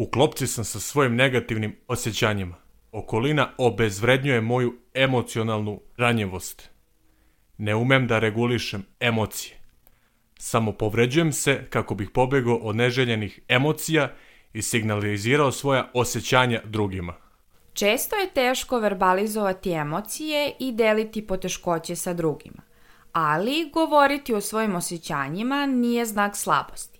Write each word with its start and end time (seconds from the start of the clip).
U 0.00 0.06
klopci 0.06 0.46
sam 0.46 0.64
sa 0.64 0.80
svojim 0.80 1.16
negativnim 1.16 1.76
osjećanjima. 1.88 2.54
Okolina 2.92 3.50
obezvrednjuje 3.58 4.40
moju 4.40 4.74
emocionalnu 4.94 5.80
ranjivost. 5.96 6.70
Ne 7.58 7.74
umem 7.74 8.06
da 8.06 8.18
regulišem 8.18 8.86
emocije. 9.00 9.56
Samo 10.38 10.72
povređujem 10.72 11.32
se 11.32 11.66
kako 11.70 11.94
bih 11.94 12.10
pobegao 12.10 12.56
od 12.56 12.76
neželjenih 12.76 13.40
emocija 13.48 14.12
i 14.52 14.62
signalizirao 14.62 15.52
svoja 15.52 15.90
osjećanja 15.94 16.60
drugima. 16.64 17.14
Često 17.72 18.16
je 18.16 18.30
teško 18.30 18.78
verbalizovati 18.78 19.72
emocije 19.72 20.52
i 20.58 20.72
deliti 20.72 21.26
poteškoće 21.26 21.96
sa 21.96 22.12
drugima, 22.12 22.62
ali 23.12 23.70
govoriti 23.72 24.34
o 24.34 24.40
svojim 24.40 24.74
osjećanjima 24.74 25.66
nije 25.66 26.06
znak 26.06 26.36
slabosti. 26.36 26.99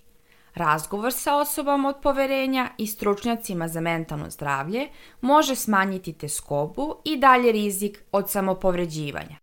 Razgovor 0.55 1.13
sa 1.13 1.35
osobama 1.35 1.89
od 1.89 1.95
poverenja 2.03 2.69
i 2.77 2.87
stručnjacima 2.87 3.67
za 3.67 3.81
mentalno 3.81 4.29
zdravlje 4.29 4.87
može 5.21 5.55
smanjiti 5.55 6.13
teskobu 6.13 6.95
i 7.05 7.17
dalje 7.17 7.51
rizik 7.51 8.03
od 8.11 8.29
samopovređivanja. 8.29 9.37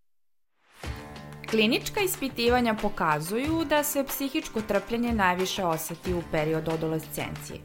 Klinička 1.51 2.01
ispitivanja 2.01 2.75
pokazuju 2.75 3.65
da 3.65 3.83
se 3.83 4.05
psihičko 4.05 4.61
trpljenje 4.61 5.13
najviše 5.13 5.65
oseti 5.65 6.15
u 6.15 6.23
periodu 6.33 6.71
adolescencije. 6.71 7.59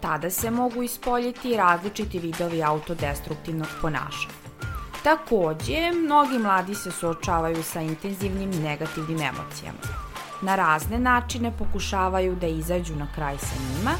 Tada 0.00 0.30
se 0.30 0.50
mogu 0.50 0.82
ispoljiti 0.82 1.56
različiti 1.56 2.18
vidovi 2.18 2.62
autodestruktivnog 2.62 3.68
ponašanja. 3.82 4.34
Takođe, 5.04 5.92
mnogi 5.92 6.38
mladi 6.38 6.74
se 6.74 6.90
suočavaju 6.90 7.62
sa 7.62 7.80
intenzivnim 7.80 8.50
negativnim 8.50 9.20
emocijama. 9.20 9.99
Na 10.42 10.56
razne 10.56 10.98
načine 10.98 11.52
pokušavaju 11.58 12.36
da 12.36 12.46
izađu 12.46 12.96
na 12.96 13.06
kraj 13.14 13.38
sa 13.38 13.54
njima, 13.68 13.90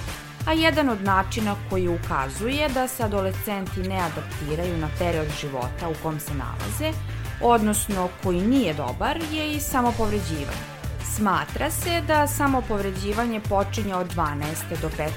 a 0.46 0.52
jedan 0.52 0.88
od 0.88 1.02
načina 1.02 1.54
koji 1.70 1.88
ukazuje 1.88 2.68
da 2.68 2.88
se 2.88 3.02
adolescenti 3.04 3.82
ne 3.82 4.00
adaptiraju 4.00 4.78
na 4.78 4.88
period 4.98 5.28
života 5.40 5.88
u 5.88 5.94
kom 6.02 6.20
se 6.20 6.34
nalaze, 6.34 6.98
odnosno 7.42 8.08
koji 8.22 8.40
nije 8.40 8.74
dobar, 8.74 9.18
je 9.32 9.52
i 9.52 9.60
samopovređivanje. 9.60 10.80
Smatra 11.16 11.70
se 11.70 12.02
da 12.06 12.26
samopovređivanje 12.26 13.40
počinje 13.40 13.94
od 13.94 14.14
12. 14.14 14.80
do 14.82 14.88
15. 14.88 15.08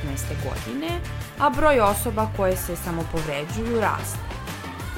godine, 0.43 0.99
a 1.39 1.49
broj 1.49 1.79
osoba 1.79 2.27
koje 2.37 2.57
se 2.57 2.75
samopovređuju 2.75 3.81
raste. 3.81 4.32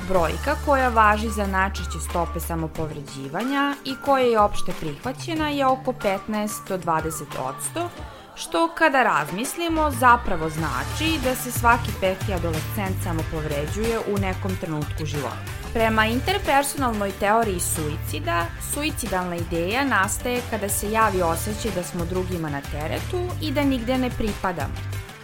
Brojka 0.08 0.56
koja 0.66 0.90
važi 0.90 1.30
za 1.30 1.48
najčešće 1.48 2.00
stope 2.10 2.40
samopovređivanja 2.40 3.76
i 3.86 3.96
koja 4.06 4.24
je 4.24 4.40
opšte 4.40 4.72
prihvaćena 4.80 5.50
je 5.50 5.66
oko 5.66 5.94
15 5.94 6.68
do 6.68 6.78
20 6.78 7.24
odsto, 7.40 7.90
što 8.36 8.70
kada 8.78 9.04
razmislimo 9.04 9.92
zapravo 9.92 10.50
znači 10.50 11.20
da 11.24 11.36
se 11.36 11.52
svaki 11.52 11.92
peti 12.02 12.34
adolescent 12.34 13.04
samopovređuje 13.04 14.00
u 14.00 14.18
nekom 14.18 14.52
trenutku 14.62 15.06
života. 15.06 15.52
Prema 15.74 16.06
interpersonalnoj 16.06 17.12
teoriji 17.12 17.60
suicida, 17.60 18.46
suicidalna 18.74 19.36
ideja 19.36 19.86
nastaje 19.86 20.42
kada 20.50 20.70
se 20.70 20.92
javi 20.92 21.22
osjećaj 21.22 21.72
da 21.76 21.84
smo 21.84 22.06
drugima 22.06 22.50
na 22.50 22.62
teretu 22.62 23.22
i 23.42 23.52
da 23.52 23.64
nigde 23.64 23.98
ne 23.98 24.10
pripadamo, 24.10 24.76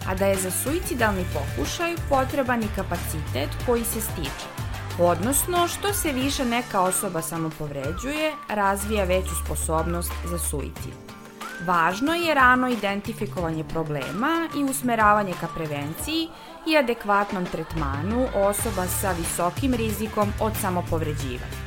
a 0.07 0.15
da 0.15 0.25
je 0.25 0.35
za 0.35 0.51
suicidalni 0.51 1.25
pokušaj 1.33 1.95
potreban 2.09 2.63
i 2.63 2.75
kapacitet 2.75 3.49
koji 3.65 3.83
se 3.83 4.01
stiče. 4.01 4.60
Odnosno, 4.99 5.67
što 5.67 5.93
se 5.93 6.11
više 6.11 6.45
neka 6.45 6.81
osoba 6.81 7.21
samopovređuje, 7.21 8.33
razvija 8.49 9.03
veću 9.03 9.35
sposobnost 9.45 10.11
za 10.25 10.39
suicid. 10.39 10.93
Važno 11.65 12.13
je 12.13 12.33
rano 12.33 12.69
identifikovanje 12.69 13.63
problema 13.63 14.49
i 14.57 14.63
usmeravanje 14.63 15.33
ka 15.39 15.47
prevenciji 15.55 16.27
i 16.67 16.77
adekvatnom 16.77 17.45
tretmanu 17.45 18.27
osoba 18.35 18.87
sa 18.87 19.11
visokim 19.11 19.73
rizikom 19.73 20.33
od 20.41 20.53
samopovređivanja. 20.61 21.61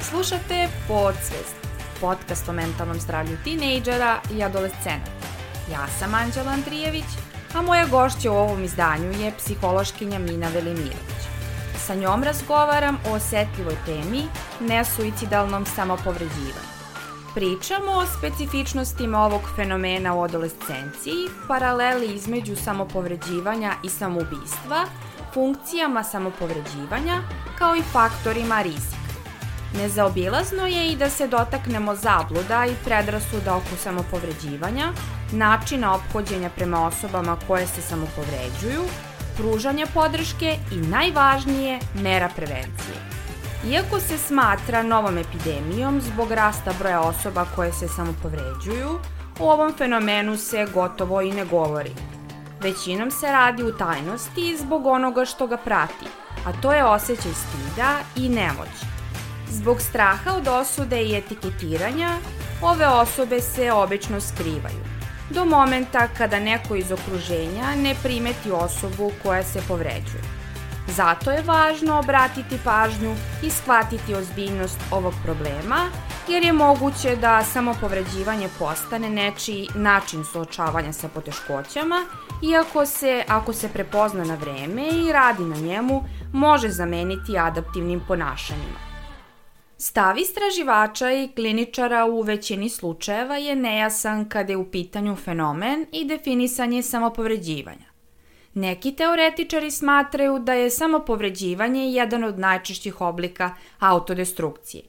Slušate 0.00 0.68
Podsvest, 0.88 1.56
podcast 2.00 2.48
o 2.48 2.52
mentalnom 2.52 3.00
zdravlju 3.00 3.36
tinejdžera 3.44 4.20
i 4.34 4.42
adolescenata. 4.42 5.10
Ja 5.72 5.86
sam 5.98 6.14
Anđela 6.14 6.52
Andrijević, 6.52 7.10
a 7.54 7.62
moja 7.62 7.86
gošća 7.86 8.32
u 8.32 8.36
ovom 8.36 8.64
izdanju 8.64 9.10
je 9.10 9.32
psihološkinja 9.38 10.18
Mina 10.18 10.48
Velimirović. 10.48 11.35
Sa 11.86 11.94
njom 11.94 12.22
razgovaram 12.24 12.98
o 13.08 13.14
osetljivoj 13.14 13.76
temi 13.86 14.22
nesuicidalnom 14.60 15.66
samopovređivanju. 15.66 16.66
Pričamo 17.34 17.92
o 17.92 18.06
specifičnostima 18.06 19.18
ovog 19.18 19.40
fenomena 19.56 20.14
u 20.14 20.22
adolescenciji, 20.22 21.28
paraleli 21.48 22.14
između 22.14 22.56
samopovređivanja 22.56 23.72
i 23.84 23.88
samoubistva, 23.88 24.84
funkcijama 25.34 26.04
samopovređivanja, 26.04 27.20
kao 27.58 27.76
i 27.76 27.82
faktorima 27.82 28.62
rizika. 28.62 28.96
Nezaobilazno 29.76 30.66
je 30.66 30.92
i 30.92 30.96
da 30.96 31.10
se 31.10 31.26
dotaknemo 31.26 31.94
zabluda 31.94 32.66
i 32.66 32.74
predrasuda 32.84 33.56
oko 33.56 33.76
samopovređivanja, 33.82 34.92
načina 35.32 35.94
ophođenja 35.94 36.50
prema 36.50 36.86
osobama 36.86 37.36
koje 37.46 37.66
se 37.66 37.82
samopovređuju, 37.82 38.82
pružanja 39.36 39.86
podrške 39.94 40.56
i 40.72 40.76
najvažnije 40.76 41.78
mera 41.94 42.28
prevencije. 42.36 42.96
Iako 43.70 44.00
se 44.00 44.18
smatra 44.18 44.82
novom 44.82 45.18
epidemijom 45.18 46.00
zbog 46.00 46.30
rasta 46.30 46.72
broja 46.78 47.00
osoba 47.00 47.46
koje 47.56 47.72
se 47.72 47.88
samopovređuju, 47.88 48.98
o 49.40 49.52
ovom 49.52 49.74
fenomenu 49.78 50.36
se 50.36 50.66
gotovo 50.74 51.20
i 51.22 51.32
ne 51.32 51.44
govori. 51.44 51.90
Većinom 52.60 53.10
se 53.10 53.26
radi 53.26 53.62
u 53.62 53.76
tajnosti 53.76 54.56
zbog 54.56 54.86
onoga 54.86 55.24
što 55.24 55.46
ga 55.46 55.56
prati, 55.56 56.06
a 56.46 56.52
to 56.62 56.72
je 56.72 56.84
osjećaj 56.84 57.32
stida 57.32 57.98
i 58.16 58.28
nemoći. 58.28 58.86
Zbog 59.50 59.80
straha 59.80 60.36
od 60.36 60.48
osude 60.48 61.02
i 61.02 61.16
etiketiranja, 61.16 62.10
ove 62.62 62.86
osobe 62.86 63.40
se 63.40 63.72
obično 63.72 64.20
skrivaju, 64.20 64.85
do 65.30 65.44
momenta 65.44 66.08
kada 66.18 66.38
neko 66.38 66.76
iz 66.76 66.92
okruženja 66.92 67.74
ne 67.76 67.94
primeti 68.02 68.50
osobu 68.50 69.12
koja 69.22 69.42
se 69.42 69.60
povređuje. 69.68 70.22
Zato 70.88 71.30
je 71.30 71.42
važno 71.42 71.98
obratiti 71.98 72.58
pažnju 72.64 73.14
i 73.42 73.50
shvatiti 73.50 74.14
ozbiljnost 74.14 74.78
ovog 74.90 75.14
problema, 75.24 75.90
jer 76.28 76.44
je 76.44 76.52
moguće 76.52 77.16
da 77.16 77.44
samopovređivanje 77.44 78.48
postane 78.58 79.10
nečiji 79.10 79.68
način 79.74 80.24
suočavanja 80.24 80.92
sa 80.92 81.08
poteškoćama, 81.08 82.04
iako 82.42 82.86
se, 82.86 83.24
ako 83.28 83.52
se 83.52 83.68
prepozna 83.68 84.24
na 84.24 84.34
vreme 84.34 84.88
i 84.88 85.12
radi 85.12 85.44
na 85.44 85.56
njemu, 85.56 86.04
može 86.32 86.68
zameniti 86.68 87.38
adaptivnim 87.38 88.00
ponašanjima. 88.08 88.85
Stav 89.78 90.18
istraživača 90.18 91.12
i 91.12 91.28
kliničara 91.28 92.04
u 92.04 92.20
većini 92.20 92.68
slučajeva 92.68 93.36
je 93.36 93.56
nejasan 93.56 94.28
kada 94.28 94.52
je 94.52 94.56
u 94.56 94.70
pitanju 94.70 95.16
fenomen 95.16 95.86
i 95.92 96.04
definisanje 96.04 96.82
samopovređivanja. 96.82 97.86
Neki 98.54 98.92
teoretičari 98.92 99.70
smatraju 99.70 100.38
da 100.38 100.52
je 100.52 100.70
samo 100.70 101.00
povređivanje 101.00 101.92
jedan 101.92 102.24
od 102.24 102.38
najčešćih 102.38 103.00
oblika 103.00 103.54
autodestrukcije. 103.78 104.82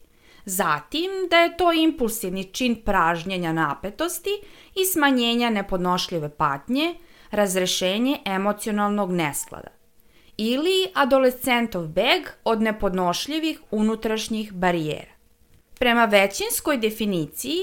Zatim 0.45 1.11
da 1.29 1.37
je 1.37 1.57
to 1.57 1.71
impulsivni 1.73 2.43
čin 2.43 2.75
pražnjenja 2.85 3.53
napetosti 3.53 4.29
i 4.75 4.85
smanjenja 4.85 5.49
nepodnošljive 5.49 6.29
patnje, 6.29 6.95
razrešenje 7.31 8.19
emocionalnog 8.25 9.11
nesklada. 9.11 9.76
Ili 10.37 10.87
adolescentov 10.93 11.87
beg 11.87 12.29
od 12.43 12.61
nepodnošljivih 12.61 13.59
unutrašnjih 13.71 14.53
barijera. 14.53 15.11
Prema 15.79 16.05
većinskoj 16.05 16.77
definiciji, 16.77 17.59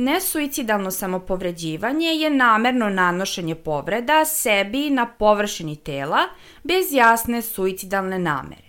Nesuicidalno 0.00 0.90
samopovređivanje 0.90 2.08
je 2.08 2.30
namerno 2.30 2.88
nanošenje 2.88 3.54
povreda 3.54 4.24
sebi 4.24 4.90
na 4.90 5.06
površini 5.06 5.76
tela 5.76 6.18
bez 6.62 6.86
jasne 6.92 7.42
suicidalne 7.42 8.18
namere. 8.18 8.67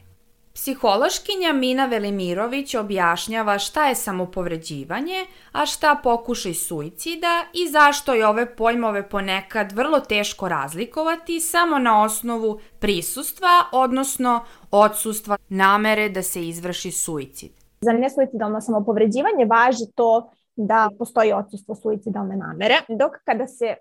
Psihološkinja 0.62 1.54
Mina 1.54 1.86
Velimirović 1.86 2.76
objašnjava 2.76 3.60
šta 3.60 3.88
je 3.88 3.96
samopovređivanje, 3.96 5.26
a 5.52 5.66
šta 5.66 6.00
pokušaj 6.04 6.54
suicida 6.54 7.44
i 7.54 7.68
zašto 7.68 8.14
je 8.14 8.28
ove 8.28 8.56
pojmove 8.56 9.10
ponekad 9.10 9.72
vrlo 9.72 10.00
teško 10.00 10.50
razlikovati 10.50 11.40
samo 11.40 11.80
na 11.80 12.04
osnovu 12.04 12.60
prisustva, 12.80 13.50
odnosno 13.72 14.44
odsustva 14.72 15.38
namere 15.50 16.10
da 16.10 16.24
se 16.24 16.48
izvrši 16.48 16.92
suicid. 16.92 17.52
Za 17.82 17.92
nesuicidalno 17.92 18.62
samopovređivanje 18.62 19.46
važi 19.46 19.86
to 19.96 20.32
da 20.56 20.90
postoji 20.98 21.34
odsustvo 21.34 21.76
suicidalne 21.76 22.36
namere, 22.36 22.76
dok 22.90 23.12
kada 23.26 23.48
se 23.48 23.76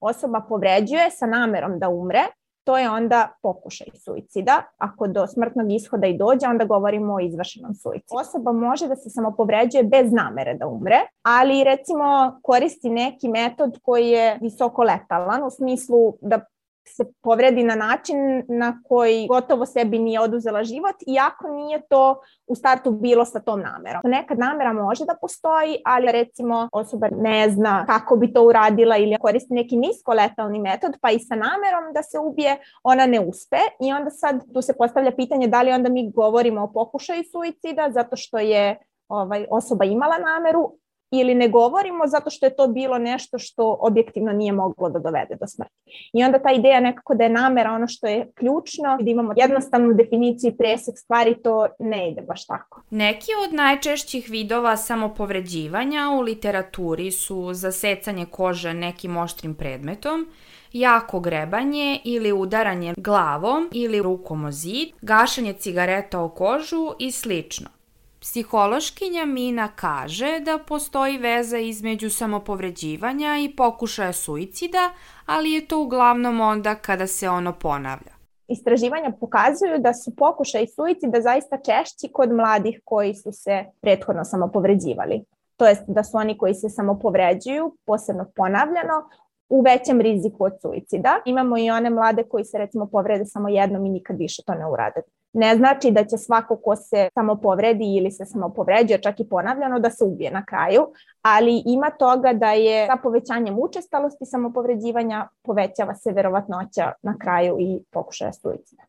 osoba 0.00 0.40
povređuje 0.48 1.10
sa 1.10 1.26
namerom 1.26 1.78
da 1.78 1.88
umre, 1.88 2.22
to 2.64 2.78
je 2.78 2.90
onda 2.90 3.28
pokušaj 3.42 3.86
suicida. 4.04 4.62
Ako 4.78 5.06
do 5.06 5.26
smrtnog 5.26 5.72
ishoda 5.72 6.06
i 6.06 6.16
dođe, 6.16 6.46
onda 6.46 6.64
govorimo 6.64 7.14
o 7.14 7.20
izvršenom 7.20 7.74
suicidu. 7.74 8.16
Osoba 8.20 8.52
može 8.52 8.88
da 8.88 8.96
se 8.96 9.10
samo 9.10 9.34
povređuje 9.36 9.82
bez 9.82 10.12
namere 10.12 10.54
da 10.54 10.66
umre, 10.66 11.00
ali 11.22 11.64
recimo 11.64 12.38
koristi 12.42 12.90
neki 12.90 13.28
metod 13.28 13.78
koji 13.82 14.08
je 14.08 14.38
visoko 14.40 14.82
letalan 14.82 15.42
u 15.44 15.50
smislu 15.50 16.14
da 16.20 16.40
se 16.84 17.04
povredi 17.22 17.64
na 17.64 17.74
način 17.74 18.16
na 18.48 18.82
koji 18.88 19.26
gotovo 19.26 19.66
sebi 19.66 19.98
nije 19.98 20.20
oduzela 20.20 20.64
život, 20.64 20.96
iako 21.06 21.48
nije 21.48 21.80
to 21.88 22.20
u 22.46 22.54
startu 22.54 22.90
bilo 22.90 23.24
sa 23.24 23.40
tom 23.40 23.60
namerom. 23.60 24.02
Nekad 24.04 24.38
namera 24.38 24.72
može 24.72 25.04
da 25.04 25.16
postoji, 25.20 25.76
ali 25.84 26.12
recimo 26.12 26.68
osoba 26.72 27.08
ne 27.16 27.50
zna 27.50 27.86
kako 27.86 28.16
bi 28.16 28.32
to 28.32 28.42
uradila 28.42 28.96
ili 28.96 29.18
koristi 29.20 29.54
neki 29.54 29.76
niskoletalni 29.76 30.58
metod, 30.58 30.96
pa 31.00 31.10
i 31.10 31.18
sa 31.18 31.34
namerom 31.34 31.92
da 31.94 32.02
se 32.02 32.18
ubije, 32.18 32.58
ona 32.82 33.06
ne 33.06 33.20
uspe 33.20 33.58
i 33.80 33.92
onda 33.92 34.10
sad 34.10 34.52
tu 34.54 34.62
se 34.62 34.72
postavlja 34.78 35.10
pitanje 35.10 35.46
da 35.46 35.62
li 35.62 35.72
onda 35.72 35.88
mi 35.88 36.10
govorimo 36.10 36.62
o 36.62 36.72
pokušaju 36.72 37.22
suicida 37.32 37.90
zato 37.90 38.16
što 38.16 38.38
je 38.38 38.78
ovaj, 39.08 39.46
osoba 39.50 39.84
imala 39.84 40.18
nameru, 40.18 40.72
ili 41.12 41.34
ne 41.34 41.48
govorimo 41.48 42.06
zato 42.06 42.30
što 42.30 42.46
je 42.46 42.56
to 42.56 42.68
bilo 42.68 42.98
nešto 42.98 43.38
što 43.38 43.76
objektivno 43.80 44.32
nije 44.32 44.52
moglo 44.52 44.88
da 44.90 44.98
dovede 44.98 45.36
do 45.40 45.46
smrti. 45.46 45.72
I 46.12 46.24
onda 46.24 46.38
ta 46.38 46.52
ideja 46.52 46.80
nekako 46.80 47.14
da 47.14 47.24
je 47.24 47.30
namera 47.30 47.72
ono 47.72 47.86
što 47.88 48.06
je 48.06 48.32
ključno, 48.34 48.98
da 49.00 49.10
imamo 49.10 49.32
jednostavnu 49.36 49.94
definiciju 49.94 50.50
i 50.50 50.56
presek 50.56 50.98
stvari, 50.98 51.42
to 51.42 51.66
ne 51.78 52.10
ide 52.10 52.22
baš 52.22 52.46
tako. 52.46 52.82
Neki 52.90 53.30
od 53.46 53.54
najčešćih 53.54 54.30
vidova 54.30 54.76
samopovređivanja 54.76 56.10
u 56.18 56.20
literaturi 56.20 57.10
su 57.10 57.54
zasecanje 57.54 58.26
kože 58.26 58.74
nekim 58.74 59.16
oštrim 59.16 59.54
predmetom, 59.54 60.26
jako 60.72 61.20
grebanje 61.20 62.00
ili 62.04 62.32
udaranje 62.32 62.94
glavom 62.96 63.68
ili 63.72 64.02
rukom 64.02 64.44
o 64.44 64.50
zid, 64.50 64.88
gašanje 65.02 65.52
cigareta 65.52 66.20
o 66.20 66.28
kožu 66.28 66.92
i 66.98 67.10
slično. 67.10 67.81
Psihološkinja 68.22 69.24
Mina 69.24 69.68
kaže 69.76 70.40
da 70.40 70.58
postoji 70.68 71.18
veza 71.18 71.58
između 71.58 72.10
samopovređivanja 72.10 73.36
i 73.44 73.56
pokušaja 73.56 74.12
suicida, 74.12 74.90
ali 75.26 75.52
je 75.52 75.66
to 75.68 75.82
uglavnom 75.82 76.40
onda 76.40 76.74
kada 76.74 77.06
se 77.06 77.28
ono 77.28 77.52
ponavlja. 77.52 78.12
Istraživanja 78.48 79.12
pokazuju 79.20 79.78
da 79.78 79.94
su 79.94 80.16
pokušaj 80.16 80.66
suicida 80.66 81.20
zaista 81.20 81.56
češći 81.56 82.12
kod 82.12 82.32
mladih 82.32 82.80
koji 82.84 83.14
su 83.14 83.32
se 83.32 83.64
prethodno 83.80 84.24
samopovređivali. 84.24 85.24
To 85.56 85.66
jest 85.66 85.82
da 85.86 86.04
su 86.04 86.16
oni 86.16 86.38
koji 86.38 86.54
se 86.54 86.68
samopovređuju, 86.68 87.76
posebno 87.86 88.26
ponavljano, 88.36 89.08
u 89.48 89.60
većem 89.60 90.00
riziku 90.00 90.44
od 90.44 90.52
suicida. 90.62 91.20
Imamo 91.24 91.58
i 91.58 91.70
one 91.70 91.90
mlade 91.90 92.22
koji 92.22 92.44
se 92.44 92.58
recimo 92.58 92.86
povrede 92.86 93.24
samo 93.24 93.48
jednom 93.48 93.86
i 93.86 93.90
nikad 93.90 94.18
više 94.18 94.42
to 94.46 94.54
ne 94.54 94.66
urade. 94.66 95.00
Ne 95.32 95.56
znači 95.56 95.90
da 95.90 96.04
će 96.04 96.18
svako 96.18 96.56
ko 96.56 96.76
se 96.76 97.08
samo 97.14 97.36
povredi 97.36 97.96
ili 97.96 98.10
se 98.10 98.24
samo 98.24 98.48
povređuje, 98.48 99.02
čak 99.02 99.20
i 99.20 99.28
ponavljano, 99.28 99.78
da 99.78 99.90
se 99.90 100.04
ubije 100.04 100.30
na 100.30 100.44
kraju, 100.44 100.86
ali 101.22 101.62
ima 101.66 101.90
toga 101.90 102.32
da 102.32 102.52
je 102.52 102.86
sa 102.86 102.96
povećanjem 103.02 103.58
učestalosti 103.58 104.26
samopovređivanja 104.26 105.28
povećava 105.42 105.94
se 105.94 106.12
verovatnoća 106.12 106.92
na 107.02 107.16
kraju 107.18 107.56
i 107.60 107.80
pokušaja 107.90 108.32
suicida. 108.32 108.82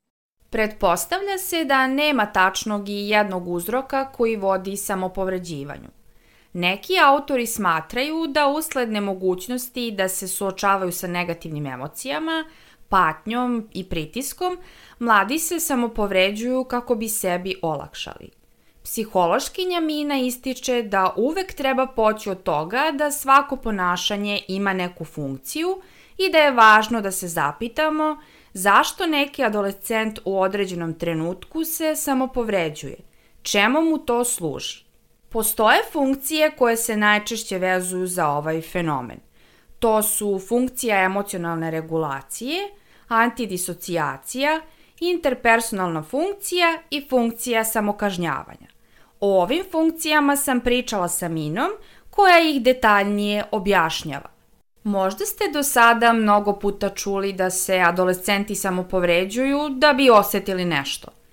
Pretpostavlja 0.50 1.38
se 1.38 1.66
da 1.66 1.88
nema 1.88 2.26
tačnog 2.26 2.90
i 2.90 3.10
jednog 3.10 3.48
uzroka 3.48 4.12
koji 4.12 4.36
vodi 4.36 4.78
samopovređivanju. 4.78 5.90
Neki 6.54 6.94
autori 7.06 7.46
smatraju 7.48 8.28
da 8.28 8.48
usled 8.48 8.92
nemogućnosti 8.92 9.92
da 9.92 10.10
se 10.10 10.28
suočavaju 10.28 10.92
sa 10.92 11.08
negativnim 11.08 11.66
emocijama, 11.66 12.46
patnjom 12.94 13.70
i 13.74 13.84
pritiskom, 13.90 14.58
mladi 15.00 15.40
se 15.40 15.60
samopovređuju 15.60 16.64
kako 16.64 16.96
bi 16.96 17.10
sebi 17.10 17.56
olakšali. 17.62 18.30
Psihološkinja 18.84 19.80
Mina 19.80 20.20
ističe 20.20 20.82
da 20.84 21.14
uvek 21.18 21.54
treba 21.54 21.88
poći 21.88 22.30
od 22.30 22.44
toga 22.44 22.92
da 22.94 23.12
svako 23.12 23.56
ponašanje 23.56 24.42
ima 24.48 24.74
neku 24.74 25.06
funkciju 25.06 25.82
i 26.18 26.32
da 26.32 26.38
je 26.38 26.52
važno 26.52 27.02
da 27.02 27.12
se 27.12 27.28
zapitamo 27.28 28.18
zašto 28.54 29.06
neki 29.06 29.44
adolescent 29.44 30.20
u 30.26 30.42
određenom 30.42 30.94
trenutku 30.94 31.66
se 31.66 31.96
samopovređuje, 31.96 32.98
čemu 33.42 33.82
mu 33.82 33.98
to 33.98 34.24
služi. 34.24 34.84
Postoje 35.30 35.80
funkcije 35.92 36.52
koje 36.58 36.78
se 36.78 36.98
najčešće 36.98 37.58
vezuju 37.58 38.08
za 38.08 38.30
ovaj 38.30 38.62
fenomen. 38.62 39.20
To 39.80 40.04
su 40.04 40.40
funkcija 40.48 41.04
emocionalne 41.04 41.72
regulacije, 41.72 42.60
antidisocijacija, 43.08 44.62
interpersonalna 45.00 46.04
funkcija 46.04 46.78
i 46.90 47.08
funkcija 47.10 47.64
samokažnjavanja. 47.64 48.68
O 49.20 49.42
ovim 49.42 49.64
funkcijama 49.72 50.36
sam 50.36 50.60
pričala 50.60 51.08
sa 51.08 51.28
Minom, 51.28 51.72
koja 52.10 52.40
ih 52.40 52.64
detaljnije 52.64 53.44
objašnjava. 53.52 54.30
Možda 54.84 55.26
ste 55.26 55.44
do 55.54 55.64
sada 55.64 56.14
mnogo 56.14 56.60
puta 56.60 56.90
čuli 56.90 57.34
da 57.34 57.50
se 57.50 57.80
adolescenti 57.80 58.56
samopovređuju 58.56 59.70
da 59.70 59.94
bi 59.94 60.10
osetili 60.10 60.66
nešto– 60.66 61.08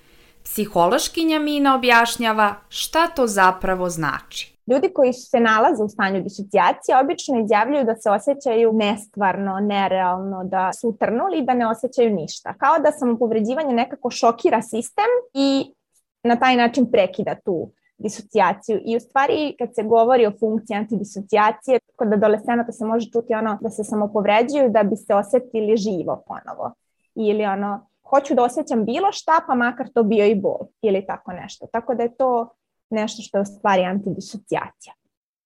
Psihološkinja 0.44 1.38
Mina 1.38 1.74
objašnjava 1.74 2.54
šta 2.68 3.06
to 3.06 3.26
zapravo 3.26 3.90
znači. 3.90 4.54
Ljudi 4.70 4.92
koji 4.94 5.12
se 5.12 5.40
nalaze 5.40 5.82
u 5.82 5.88
stanju 5.88 6.22
disocijacije 6.22 6.98
obično 6.98 7.40
izjavljuju 7.40 7.84
da 7.84 7.96
se 7.96 8.10
osjećaju 8.10 8.72
nestvarno, 8.72 9.60
nerealno, 9.60 10.44
da 10.44 10.70
su 10.72 10.88
utrnuli 10.88 11.38
i 11.38 11.44
da 11.44 11.54
ne 11.54 11.66
osjećaju 11.66 12.14
ništa. 12.14 12.54
Kao 12.58 12.78
da 12.78 12.92
samopovređivanje 12.92 13.74
nekako 13.74 14.10
šokira 14.10 14.62
sistem 14.62 15.10
i 15.34 15.74
na 16.22 16.36
taj 16.36 16.56
način 16.56 16.90
prekida 16.90 17.34
tu 17.44 17.70
disocijaciju. 17.98 18.80
I 18.84 18.96
u 18.96 19.00
stvari 19.00 19.54
kad 19.58 19.74
se 19.74 19.82
govori 19.82 20.26
o 20.26 20.32
funkciji 20.40 20.76
antidisocijacije, 20.76 21.78
kod 21.96 22.12
adolescenata 22.12 22.72
se 22.72 22.84
može 22.84 23.10
čuti 23.10 23.34
ono 23.34 23.58
da 23.60 23.70
se 23.70 23.84
samopovređuju 23.84 24.70
da 24.70 24.82
bi 24.82 24.96
se 24.96 25.14
osetili 25.14 25.76
živo 25.76 26.22
ponovo. 26.26 26.72
Ili 27.14 27.44
ono 27.44 27.86
hoću 28.10 28.34
da 28.34 28.44
osjećam 28.44 28.84
bilo 28.84 29.12
šta, 29.12 29.40
pa 29.46 29.54
makar 29.54 29.88
to 29.94 30.02
bio 30.02 30.26
i 30.26 30.34
bol 30.34 30.58
ili 30.82 31.06
tako 31.06 31.32
nešto. 31.32 31.66
Tako 31.72 31.94
da 31.94 32.02
je 32.02 32.16
to 32.16 32.48
nešto 32.90 33.22
što 33.22 33.38
je 33.38 33.42
u 33.42 33.44
stvari 33.44 33.82
antidisocijacija. 33.84 34.94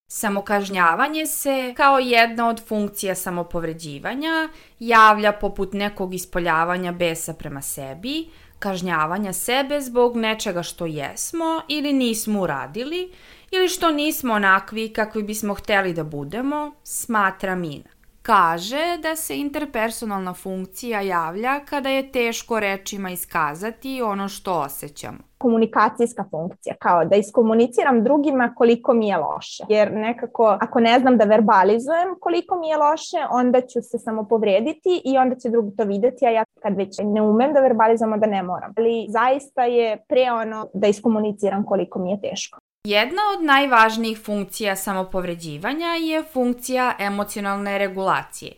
Samokažnjavanje 0.07 1.27
se 1.27 1.75
kao 1.77 1.99
jedna 1.99 2.49
od 2.49 2.69
funkcija 2.69 3.15
samopovređivanja 3.15 4.49
javlja 4.79 5.33
poput 5.33 5.73
nekog 5.73 6.15
ispoljavanja 6.15 6.93
besa 6.93 7.35
prema 7.35 7.63
sebi, 7.63 8.29
kažnjavanja 8.59 9.33
sebe 9.33 9.81
zbog 9.81 10.17
nečega 10.17 10.63
što 10.63 10.87
jesmo 10.87 11.61
ili 11.69 11.93
nismo 11.93 12.41
uradili 12.41 13.13
ili 13.51 13.69
što 13.69 13.91
nismo 13.91 14.35
onakvi 14.35 14.93
kakvi 14.93 15.23
bismo 15.23 15.55
hteli 15.55 15.93
da 15.93 16.05
budemo, 16.05 16.73
smatra 16.83 17.55
Mina 17.55 17.95
kaže 18.27 18.99
da 19.03 19.17
se 19.17 19.39
interpersonalna 19.39 20.35
funkcija 20.35 21.01
javlja 21.01 21.61
kada 21.65 21.89
je 21.89 22.13
teško 22.13 22.61
rečima 22.61 23.11
iskazati 23.11 24.03
ono 24.03 24.29
što 24.29 24.53
osjećamo. 24.53 25.19
Komunikacijska 25.39 26.25
funkcija, 26.31 26.75
kao 26.81 27.05
da 27.05 27.17
iskomuniciram 27.17 28.05
drugima 28.05 28.55
koliko 28.57 28.95
mi 28.95 29.09
je 29.09 29.17
loše. 29.17 29.65
Jer 29.69 29.93
nekako, 29.93 30.59
ako 30.61 30.81
ne 30.81 30.99
znam 30.99 31.19
da 31.19 31.25
verbalizujem 31.25 32.17
koliko 32.21 32.59
mi 32.59 32.69
je 32.69 32.77
loše, 32.77 33.21
onda 33.31 33.61
ću 33.61 33.83
se 33.83 33.99
samo 33.99 34.25
povrediti 34.25 35.03
i 35.05 35.19
onda 35.19 35.37
će 35.37 35.49
drugi 35.49 35.77
to 35.77 35.85
videti, 35.85 36.27
a 36.27 36.31
ja 36.31 36.45
kad 36.63 36.77
već 36.77 36.99
ne 37.03 37.23
umem 37.23 37.53
da 37.53 37.61
verbalizujem, 37.61 38.13
onda 38.13 38.27
ne 38.27 38.43
moram. 38.43 38.73
Ali 38.77 39.07
zaista 39.09 39.65
je 39.65 40.05
pre 40.09 40.33
ono 40.33 40.69
da 40.75 40.87
iskomuniciram 40.87 41.65
koliko 41.65 41.99
mi 41.99 42.11
je 42.11 42.21
teško. 42.21 42.59
Jedna 42.87 43.23
od 43.39 43.45
najvažnijih 43.45 44.19
funkcija 44.25 44.77
samopovređivanja 44.77 45.87
je 45.87 46.25
funkcija 46.33 46.97
emocionalne 46.99 47.79
regulacije. 47.79 48.53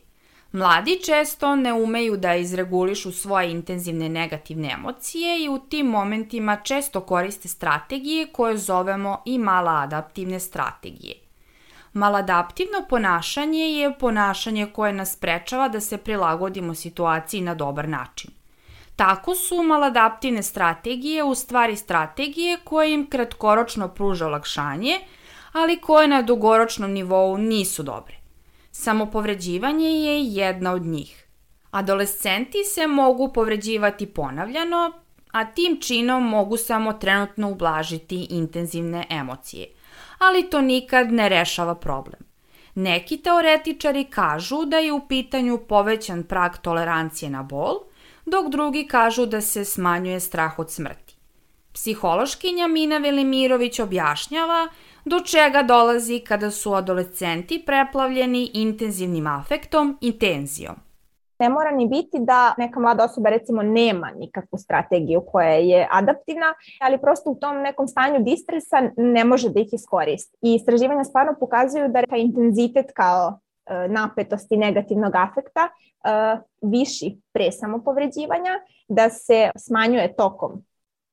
Mladi 0.53 1.01
često 1.05 1.57
ne 1.57 1.73
umeju 1.73 2.17
da 2.17 2.35
izregulišu 2.35 3.13
svoje 3.13 3.51
intenzivne 3.51 4.09
negativne 4.09 4.71
emocije 4.73 5.45
i 5.45 5.49
u 5.49 5.59
tim 5.59 5.87
momentima 5.87 6.57
često 6.57 7.01
koriste 7.01 7.49
strategije 7.49 8.27
koje 8.27 8.57
zovemo 8.57 9.23
i 9.25 9.39
malaadaptivne 9.39 10.41
strategije. 10.41 11.15
Maladaptivno 11.93 12.85
ponašanje 12.89 13.69
je 13.73 13.99
ponašanje 13.99 14.67
koje 14.67 14.93
nas 14.93 15.13
sprečava 15.13 15.69
da 15.69 15.81
se 15.81 15.99
prilagodimo 15.99 16.75
situaciji 16.75 17.41
na 17.41 17.55
dobar 17.55 17.89
način. 17.89 18.36
Tako 18.97 19.35
su 19.35 19.63
maladaptivne 19.63 20.43
strategije 20.43 21.25
u 21.25 21.35
stvari 21.35 21.77
strategije 21.77 22.59
koje 22.65 22.93
im 22.93 23.11
kratkoročno 23.11 23.89
pruža 23.89 24.27
olakšanje, 24.27 24.99
ali 25.53 25.81
koje 25.81 26.09
na 26.09 26.23
dugoročnom 26.23 26.93
nivou 26.93 27.39
nisu 27.39 27.83
dobre. 27.83 28.15
Samopovređivanje 28.73 29.89
je 29.89 30.23
jedna 30.23 30.73
od 30.73 30.83
njih. 30.83 31.27
Adolescenti 31.71 32.65
se 32.65 32.87
mogu 32.87 33.33
povređivati 33.33 34.07
ponavljano, 34.07 34.93
a 35.33 35.45
tim 35.45 35.81
činom 35.81 36.29
mogu 36.29 36.57
samo 36.57 36.93
trenutno 36.93 37.51
ublažiti 37.51 38.27
intenzivne 38.31 39.07
emocije. 39.11 39.67
Ali 40.19 40.51
to 40.51 40.61
nikad 40.61 41.13
ne 41.13 41.29
rešava 41.29 41.75
problem. 41.75 42.21
Neki 42.75 43.17
teoretičari 43.17 44.05
kažu 44.05 44.65
da 44.65 44.77
je 44.77 44.93
u 44.93 45.09
pitanju 45.09 45.59
povećan 45.69 46.23
prag 46.23 46.57
tolerancije 46.63 47.31
na 47.31 47.43
bol– 47.43 47.75
dok 48.27 48.49
drugi 48.49 48.87
kažu 48.87 49.27
da 49.27 49.41
se 49.41 49.65
smanjuje 49.65 50.21
strah 50.21 50.59
od 50.59 50.71
smrti. 50.71 51.17
Psihološkinja 51.73 52.67
Mina 52.67 52.99
Velimirović 52.99 53.81
objašnjava 53.81 54.69
do 55.05 55.21
čega 55.21 55.63
dolazi 55.63 56.21
kada 56.21 56.51
su 56.51 56.75
adolescenti 56.75 57.63
preplavljeni 57.67 58.51
intenzivnim 58.55 59.27
afektom 59.27 59.99
i 60.01 60.19
tenzijom. 60.19 60.77
Ne 61.39 61.49
mora 61.49 61.71
ni 61.71 61.87
biti 61.89 62.19
da 62.21 62.55
neka 62.59 62.81
mlada 62.81 63.05
osoba 63.05 63.31
recimo 63.31 63.63
nema 63.63 64.11
nikakvu 64.19 64.59
strategiju 64.59 65.21
koja 65.33 65.49
je 65.49 65.89
adaptivna, 65.91 66.55
ali 66.81 67.01
prosto 67.01 67.31
u 67.31 67.35
tom 67.35 67.57
nekom 67.63 67.89
stanju 67.89 68.25
distresa 68.25 68.77
ne 68.97 69.25
može 69.25 69.49
da 69.49 69.61
ih 69.61 69.69
iskoristi. 69.73 70.37
I 70.43 70.55
istraživanja 70.55 71.05
stvarno 71.05 71.35
pokazuju 71.41 71.89
da 71.89 72.07
taj 72.07 72.21
intenzitet 72.21 72.87
kao 72.95 73.39
napetosti 73.89 74.57
negativnog 74.57 75.13
afekta 75.15 75.69
e, 75.69 75.69
viši 76.63 77.17
pre 77.33 77.53
samopovređivanja, 77.53 78.53
da 78.89 79.11
se 79.11 79.51
smanjuje 79.57 80.17
tokom 80.17 80.65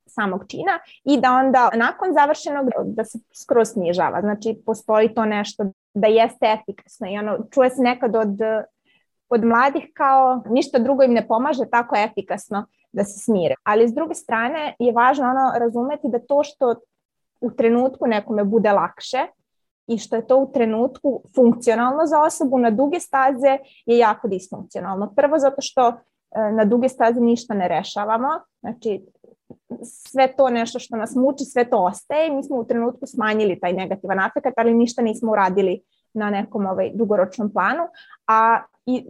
samog 0.05 0.45
čina 0.47 0.79
i 1.03 1.19
da 1.21 1.33
onda 1.33 1.69
nakon 1.75 2.13
završenog 2.13 2.69
da 2.85 3.03
se 3.03 3.19
skroz 3.33 3.67
snižava. 3.67 4.21
Znači 4.21 4.61
postoji 4.65 5.13
to 5.13 5.25
nešto 5.25 5.65
da 5.93 6.07
jeste 6.07 6.45
efikasno 6.45 7.07
i 7.09 7.17
ono 7.17 7.37
čuje 7.51 7.69
se 7.69 7.81
nekad 7.81 8.15
od 8.15 8.37
od 9.33 9.45
mladih 9.45 9.91
kao 9.93 10.43
ništa 10.49 10.79
drugo 10.79 11.03
im 11.03 11.13
ne 11.13 11.27
pomaže 11.27 11.65
tako 11.71 11.95
efikasno 11.95 12.65
da 12.91 13.03
se 13.03 13.19
smire. 13.19 13.55
Ali 13.63 13.87
s 13.87 13.93
druge 13.93 14.13
strane 14.13 14.75
je 14.79 14.93
važno 14.93 15.25
ono 15.25 15.59
razumeti 15.59 16.07
da 16.07 16.19
to 16.19 16.43
što 16.43 16.75
u 17.41 17.51
trenutku 17.51 18.07
nekome 18.07 18.43
bude 18.43 18.71
lakše 18.71 19.17
i 19.87 19.97
što 19.97 20.15
je 20.15 20.27
to 20.27 20.37
u 20.37 20.51
trenutku 20.51 21.21
funkcionalno 21.35 22.05
za 22.05 22.21
osobu 22.21 22.57
na 22.57 22.69
duge 22.69 22.99
staze 22.99 23.57
je 23.85 23.97
jako 23.97 24.27
disfunkcionalno. 24.27 25.13
Prvo 25.15 25.39
zato 25.39 25.57
što 25.59 25.87
e, 25.87 25.93
na 26.51 26.65
duge 26.65 26.89
staze 26.89 27.19
ništa 27.19 27.53
ne 27.53 27.67
rešavamo, 27.67 28.29
znači 28.59 29.01
sve 29.81 30.35
to 30.37 30.49
nešto 30.49 30.79
što 30.79 30.95
nas 30.95 31.15
muči, 31.15 31.43
sve 31.45 31.69
to 31.69 31.77
ostaje 31.77 32.31
mi 32.31 32.43
smo 32.43 32.57
u 32.57 32.65
trenutku 32.65 33.05
smanjili 33.05 33.59
taj 33.59 33.73
negativan 33.73 34.19
afekt, 34.19 34.57
ali 34.57 34.73
ništa 34.73 35.01
nismo 35.01 35.31
uradili 35.31 35.81
na 36.13 36.29
nekom 36.29 36.65
ovaj, 36.65 36.91
dugoročnom 36.93 37.53
planu, 37.53 37.83
a 38.27 38.61
i 38.85 39.05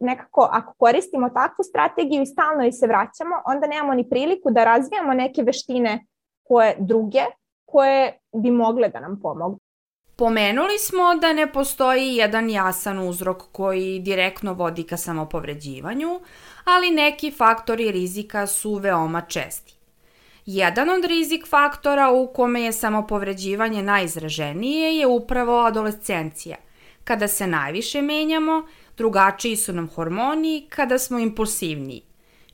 nekako 0.00 0.48
ako 0.52 0.74
koristimo 0.78 1.30
takvu 1.30 1.62
strategiju 1.62 2.22
i 2.22 2.26
stalno 2.26 2.64
i 2.66 2.72
se 2.72 2.86
vraćamo, 2.86 3.34
onda 3.46 3.66
nemamo 3.66 3.94
ni 3.94 4.08
priliku 4.08 4.50
da 4.50 4.64
razvijamo 4.64 5.14
neke 5.14 5.42
veštine 5.42 6.06
koje 6.42 6.76
druge, 6.78 7.24
koje 7.64 8.18
bi 8.32 8.50
mogle 8.50 8.88
da 8.88 9.00
nam 9.00 9.20
pomogu. 9.22 9.58
Pomenuli 10.16 10.78
smo 10.78 11.14
da 11.14 11.32
ne 11.32 11.52
postoji 11.52 12.16
jedan 12.16 12.50
jasan 12.50 13.08
uzrok 13.08 13.42
koji 13.52 13.98
direktno 13.98 14.52
vodi 14.52 14.82
ka 14.82 14.96
samopovređivanju, 14.96 16.20
ali 16.64 16.90
neki 16.90 17.30
faktori 17.30 17.90
rizika 17.90 18.46
su 18.46 18.74
veoma 18.74 19.20
česti. 19.20 19.74
Jedan 20.46 20.90
od 20.90 21.04
rizik 21.04 21.46
faktora 21.46 22.10
u 22.10 22.32
kome 22.32 22.62
je 22.62 22.72
samopovređivanje 22.72 23.82
najizraženije 23.82 24.96
je 24.96 25.06
upravo 25.06 25.60
adolescencija, 25.60 26.56
kada 27.04 27.28
se 27.28 27.46
najviše 27.46 28.02
menjamo 28.02 28.66
drugačiji 28.96 29.56
su 29.56 29.72
nam 29.72 29.88
hormoni 29.88 30.66
kada 30.68 30.98
smo 30.98 31.18
impulsivniji. 31.18 32.02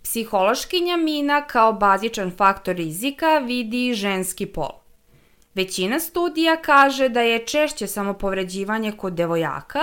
Psihološkinja 0.03 0.97
Mina 0.97 1.47
kao 1.47 1.73
bazičan 1.73 2.31
faktor 2.37 2.77
rizika 2.77 3.39
vidi 3.39 3.95
ženski 3.95 4.47
pol. 4.47 4.81
Većina 5.55 6.01
studija 6.01 6.57
kaže 6.57 7.09
da 7.09 7.21
je 7.21 7.47
češće 7.47 7.87
samopovređivanje 7.87 8.93
kod 8.93 9.13
devojaka, 9.13 9.83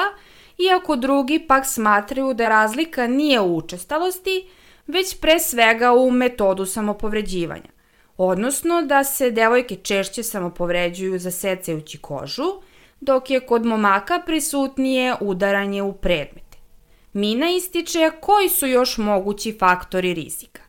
iako 0.57 0.95
drugi 0.95 1.45
pak 1.47 1.65
smatraju 1.65 2.33
da 2.33 2.49
razlika 2.49 3.07
nije 3.07 3.41
u 3.41 3.55
učestalosti, 3.57 4.47
već 4.87 5.19
pre 5.21 5.39
svega 5.39 5.93
u 5.93 6.11
metodu 6.11 6.65
samopovređivanja. 6.65 7.69
Odnosno 8.17 8.81
da 8.81 9.03
se 9.03 9.31
devojke 9.31 9.75
češće 9.75 10.23
samopovređuju 10.23 11.19
zasecajući 11.19 11.97
kožu, 11.97 12.61
dok 12.99 13.29
je 13.29 13.39
kod 13.39 13.65
momaka 13.65 14.21
prisutnije 14.25 15.15
udaranje 15.21 15.83
u 15.83 15.93
predmet. 15.93 16.57
Mina 17.13 17.49
ističe 17.49 18.11
koji 18.21 18.49
su 18.49 18.67
još 18.67 18.97
mogući 18.97 19.57
faktori 19.59 20.13
rizika. 20.13 20.61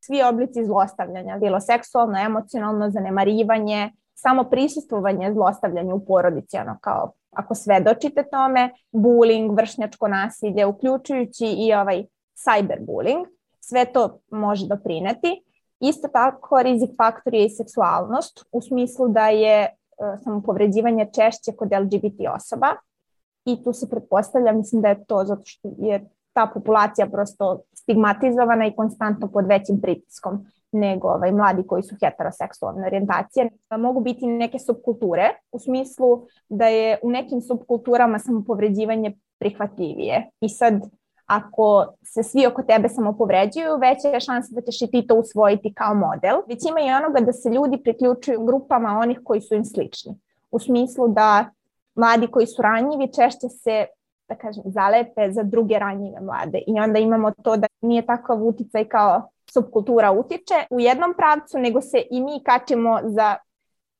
Svi 0.00 0.22
oblici 0.22 0.64
zlostavljanja, 0.64 1.38
bilo 1.38 1.60
seksualno, 1.60 2.18
emocionalno, 2.18 2.90
zanemarivanje, 2.90 3.92
samo 4.28 4.44
prisustvovanje 4.44 5.32
zlostavljanju 5.32 5.94
u 5.94 6.04
porodici, 6.04 6.58
ono 6.58 6.78
kao 6.80 7.12
ako 7.30 7.54
svedočite 7.54 8.24
tome, 8.30 8.70
bullying, 8.92 9.56
vršnjačko 9.56 10.08
nasilje, 10.08 10.66
uključujući 10.66 11.46
i 11.46 11.74
ovaj 11.74 12.04
cyberbullying, 12.34 13.26
sve 13.60 13.84
to 13.84 14.18
može 14.30 14.66
doprineti. 14.66 15.42
Isto 15.80 16.08
tako 16.08 16.62
rizik 16.62 16.90
faktor 16.96 17.34
je 17.34 17.44
i 17.44 17.50
seksualnost, 17.50 18.44
u 18.52 18.60
smislu 18.60 19.08
da 19.08 19.28
je 19.28 19.62
e, 19.62 19.68
samopovređivanje 20.24 21.08
češće 21.14 21.52
kod 21.56 21.68
LGBT 21.72 22.20
osoba, 22.36 22.66
i 23.44 23.62
tu 23.64 23.72
se 23.72 23.88
pretpostavlja, 23.90 24.52
mislim 24.52 24.82
da 24.82 24.88
je 24.88 25.04
to 25.04 25.24
zato 25.24 25.42
što 25.44 25.68
je 25.78 26.08
ta 26.32 26.50
populacija 26.54 27.06
prosto 27.06 27.60
stigmatizovana 27.74 28.66
i 28.66 28.76
konstantno 28.76 29.28
pod 29.28 29.46
većim 29.46 29.80
pritiskom 29.80 30.46
nego 30.72 31.08
ovaj, 31.08 31.32
mladi 31.32 31.66
koji 31.66 31.82
su 31.82 31.94
heteroseksualne 32.02 32.86
orijentacije. 32.86 33.50
Mogu 33.78 34.00
biti 34.00 34.26
neke 34.26 34.58
subkulture 34.58 35.30
u 35.52 35.58
smislu 35.58 36.26
da 36.48 36.66
je 36.66 36.98
u 37.02 37.10
nekim 37.10 37.40
subkulturama 37.40 38.18
samopovređivanje 38.18 39.12
prihvatljivije. 39.38 40.30
I 40.40 40.48
sad 40.48 40.74
ako 41.26 41.86
se 42.02 42.22
svi 42.22 42.46
oko 42.46 42.62
tebe 42.62 42.88
samo 42.88 43.12
povređuju, 43.12 43.78
veća 43.80 44.08
je 44.08 44.20
šansa 44.20 44.48
da 44.54 44.60
ćeš 44.60 44.82
i 44.82 44.90
ti 44.90 45.06
to 45.06 45.14
usvojiti 45.14 45.74
kao 45.74 45.94
model. 45.94 46.36
Već 46.48 46.64
ima 46.68 46.80
i 46.80 47.04
onoga 47.04 47.20
da 47.20 47.32
se 47.32 47.48
ljudi 47.48 47.82
priključuju 47.82 48.44
grupama 48.44 48.98
onih 49.02 49.20
koji 49.24 49.40
su 49.40 49.54
im 49.54 49.64
slični. 49.64 50.14
U 50.50 50.58
smislu 50.58 51.08
da 51.08 51.50
mladi 51.94 52.26
koji 52.26 52.46
su 52.46 52.62
ranjivi 52.62 53.12
češće 53.12 53.48
se 53.48 53.86
da 54.28 54.34
kažem, 54.34 54.62
zalepe 54.66 55.30
za 55.30 55.42
druge 55.42 55.78
ranjive 55.78 56.20
mlade. 56.20 56.58
I 56.66 56.80
onda 56.80 56.98
imamo 56.98 57.30
to 57.30 57.56
da 57.56 57.66
nije 57.80 58.06
takav 58.06 58.46
uticaj 58.46 58.84
kao 58.84 59.28
subkultura 59.50 60.12
utiče 60.12 60.54
u 60.70 60.80
jednom 60.80 61.14
pravcu, 61.16 61.58
nego 61.58 61.80
se 61.80 62.02
i 62.10 62.20
mi 62.20 62.42
kačemo 62.44 63.00
za 63.04 63.36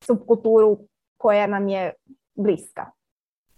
subkulturu 0.01 0.77
koja 1.17 1.47
nam 1.47 1.67
je 1.67 1.93
bliska. 2.35 2.85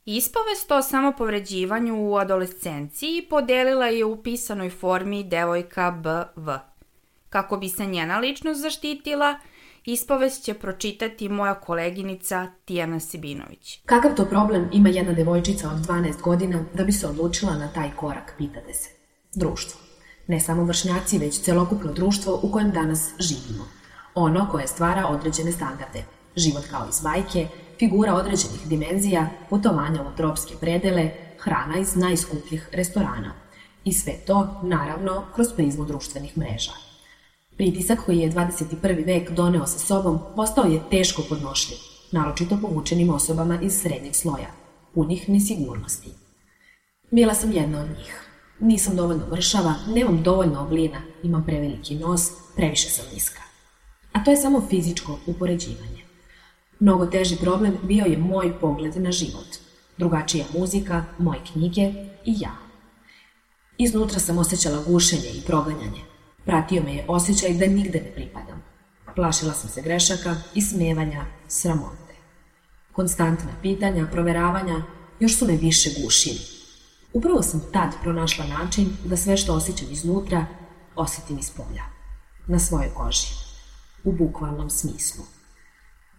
Ispovest 0.05 0.72
o 0.72 0.81
samopovređivanju 0.81 2.10
u 2.10 2.15
adolescenciji 2.15 3.27
podelila 3.29 3.86
je 3.86 4.05
u 4.05 4.24
pisanoj 4.24 4.69
formi 4.69 5.24
devojka 5.24 5.91
BV. 5.91 6.50
Kako 7.29 7.58
bi 7.58 7.69
se 7.69 7.86
njena 7.86 8.19
ličnost 8.19 8.62
zaštitila, 8.62 9.39
Ispovest 9.86 10.43
će 10.43 10.53
pročitati 10.53 11.29
moja 11.29 11.53
koleginica 11.53 12.48
Tijana 12.65 13.00
Sibinović. 13.00 13.81
Kakav 13.86 14.15
to 14.15 14.25
problem 14.25 14.69
ima 14.74 14.89
jedna 14.89 15.13
devojčica 15.13 15.69
od 15.69 15.77
12 15.77 16.22
godina 16.22 16.65
da 16.74 16.84
bi 16.84 16.91
se 16.91 17.08
odlučila 17.08 17.55
na 17.55 17.67
taj 17.74 17.89
korak, 17.96 18.34
pitate 18.38 18.74
se. 18.74 18.89
Društvo. 19.36 19.88
Ne 20.29 20.39
samo 20.39 20.63
vršnjaci, 20.63 21.17
već 21.17 21.39
celokupno 21.39 21.93
društvo 21.93 22.39
u 22.43 22.51
kojem 22.51 22.71
danas 22.71 23.09
živimo. 23.19 23.65
Ono 24.15 24.48
koje 24.51 24.67
stvara 24.67 25.07
određene 25.07 25.51
standarde. 25.51 26.03
Život 26.36 26.63
kao 26.71 26.88
iz 26.89 27.01
bajke, 27.01 27.48
figura 27.79 28.13
određenih 28.13 28.67
dimenzija, 28.67 29.29
putovanja 29.50 30.01
u 30.01 30.15
tropske 30.17 30.53
predele, 30.59 31.12
hrana 31.39 31.77
iz 31.79 31.95
najskupljih 31.95 32.69
restorana. 32.71 33.33
I 33.83 33.93
sve 33.93 34.13
to, 34.27 34.62
naravno, 34.63 35.25
kroz 35.36 35.48
prizmu 35.55 35.86
društvenih 35.86 36.38
mreža. 36.38 36.74
Pritisak 37.57 38.05
koji 38.05 38.17
je 38.17 38.31
21. 38.31 39.05
vek 39.05 39.31
doneo 39.31 39.67
sa 39.67 39.79
sobom 39.79 40.19
postao 40.36 40.65
je 40.65 40.81
teško 40.91 41.21
podnošljiv, 41.29 41.77
naročito 42.12 42.57
povučenim 42.62 43.09
osobama 43.09 43.59
iz 43.62 43.81
srednjeg 43.81 44.15
sloja, 44.15 44.51
punih 44.93 45.29
nesigurnosti. 45.29 46.09
Bila 47.12 47.33
sam 47.33 47.51
jedna 47.51 47.81
od 47.81 47.89
njih. 47.89 48.28
Nisam 48.60 48.96
dovoljno 48.96 49.25
vršava, 49.32 49.75
nemam 49.88 50.24
dovoljno 50.24 50.62
oblina, 50.62 51.01
imam 51.24 51.46
preveliki 51.46 51.96
nos, 51.96 52.32
previše 52.56 52.89
sam 52.89 53.06
niska. 53.13 53.42
A 54.12 54.24
to 54.24 54.32
je 54.32 54.38
samo 54.38 54.68
fizičko 54.70 55.20
upoređivanje. 55.25 56.04
Mnogo 56.80 57.06
teži 57.06 57.36
problem 57.36 57.78
bio 57.84 58.06
je 58.06 58.18
moj 58.18 58.60
pogled 58.60 58.98
na 58.98 59.12
život. 59.12 59.48
Drugačija 59.98 60.46
muzika, 60.58 61.06
moje 61.18 61.39
knjige 61.54 61.82
i 62.25 62.36
ja. 62.39 62.56
Iznutra 63.78 64.20
sam 64.20 64.38
osjećala 64.38 64.84
gušenje 64.88 65.30
i 65.36 65.42
proganjanje. 65.42 66.01
Pratio 66.46 66.84
me 66.84 66.94
je 66.94 67.06
osjećaj 67.08 67.54
da 67.54 67.66
nigde 67.66 68.01
ne 68.01 68.12
pripadam. 68.16 68.63
Plašila 69.16 69.54
sam 69.54 69.70
se 69.70 69.82
grešaka, 69.82 70.36
ismevanja, 70.56 71.25
sramote. 71.48 72.13
Konstantna 72.92 73.51
pitanja, 73.62 74.08
proveravanja 74.12 74.84
još 75.20 75.38
su 75.38 75.48
me 75.48 75.58
više 75.58 75.89
gušili. 76.04 76.59
Upravo 77.13 77.42
sam 77.42 77.62
tad 77.74 77.89
pronašla 78.04 78.46
način 78.46 78.89
da 79.06 79.18
sve 79.18 79.38
što 79.38 79.54
osjećam 79.54 79.88
iznutra 79.92 80.46
osjetim 80.96 81.39
iz 81.39 81.51
polja. 81.51 81.84
Na 82.48 82.60
svojoj 82.60 82.94
koži. 82.94 83.28
U 84.04 84.12
bukvalnom 84.12 84.70
smislu. 84.70 85.24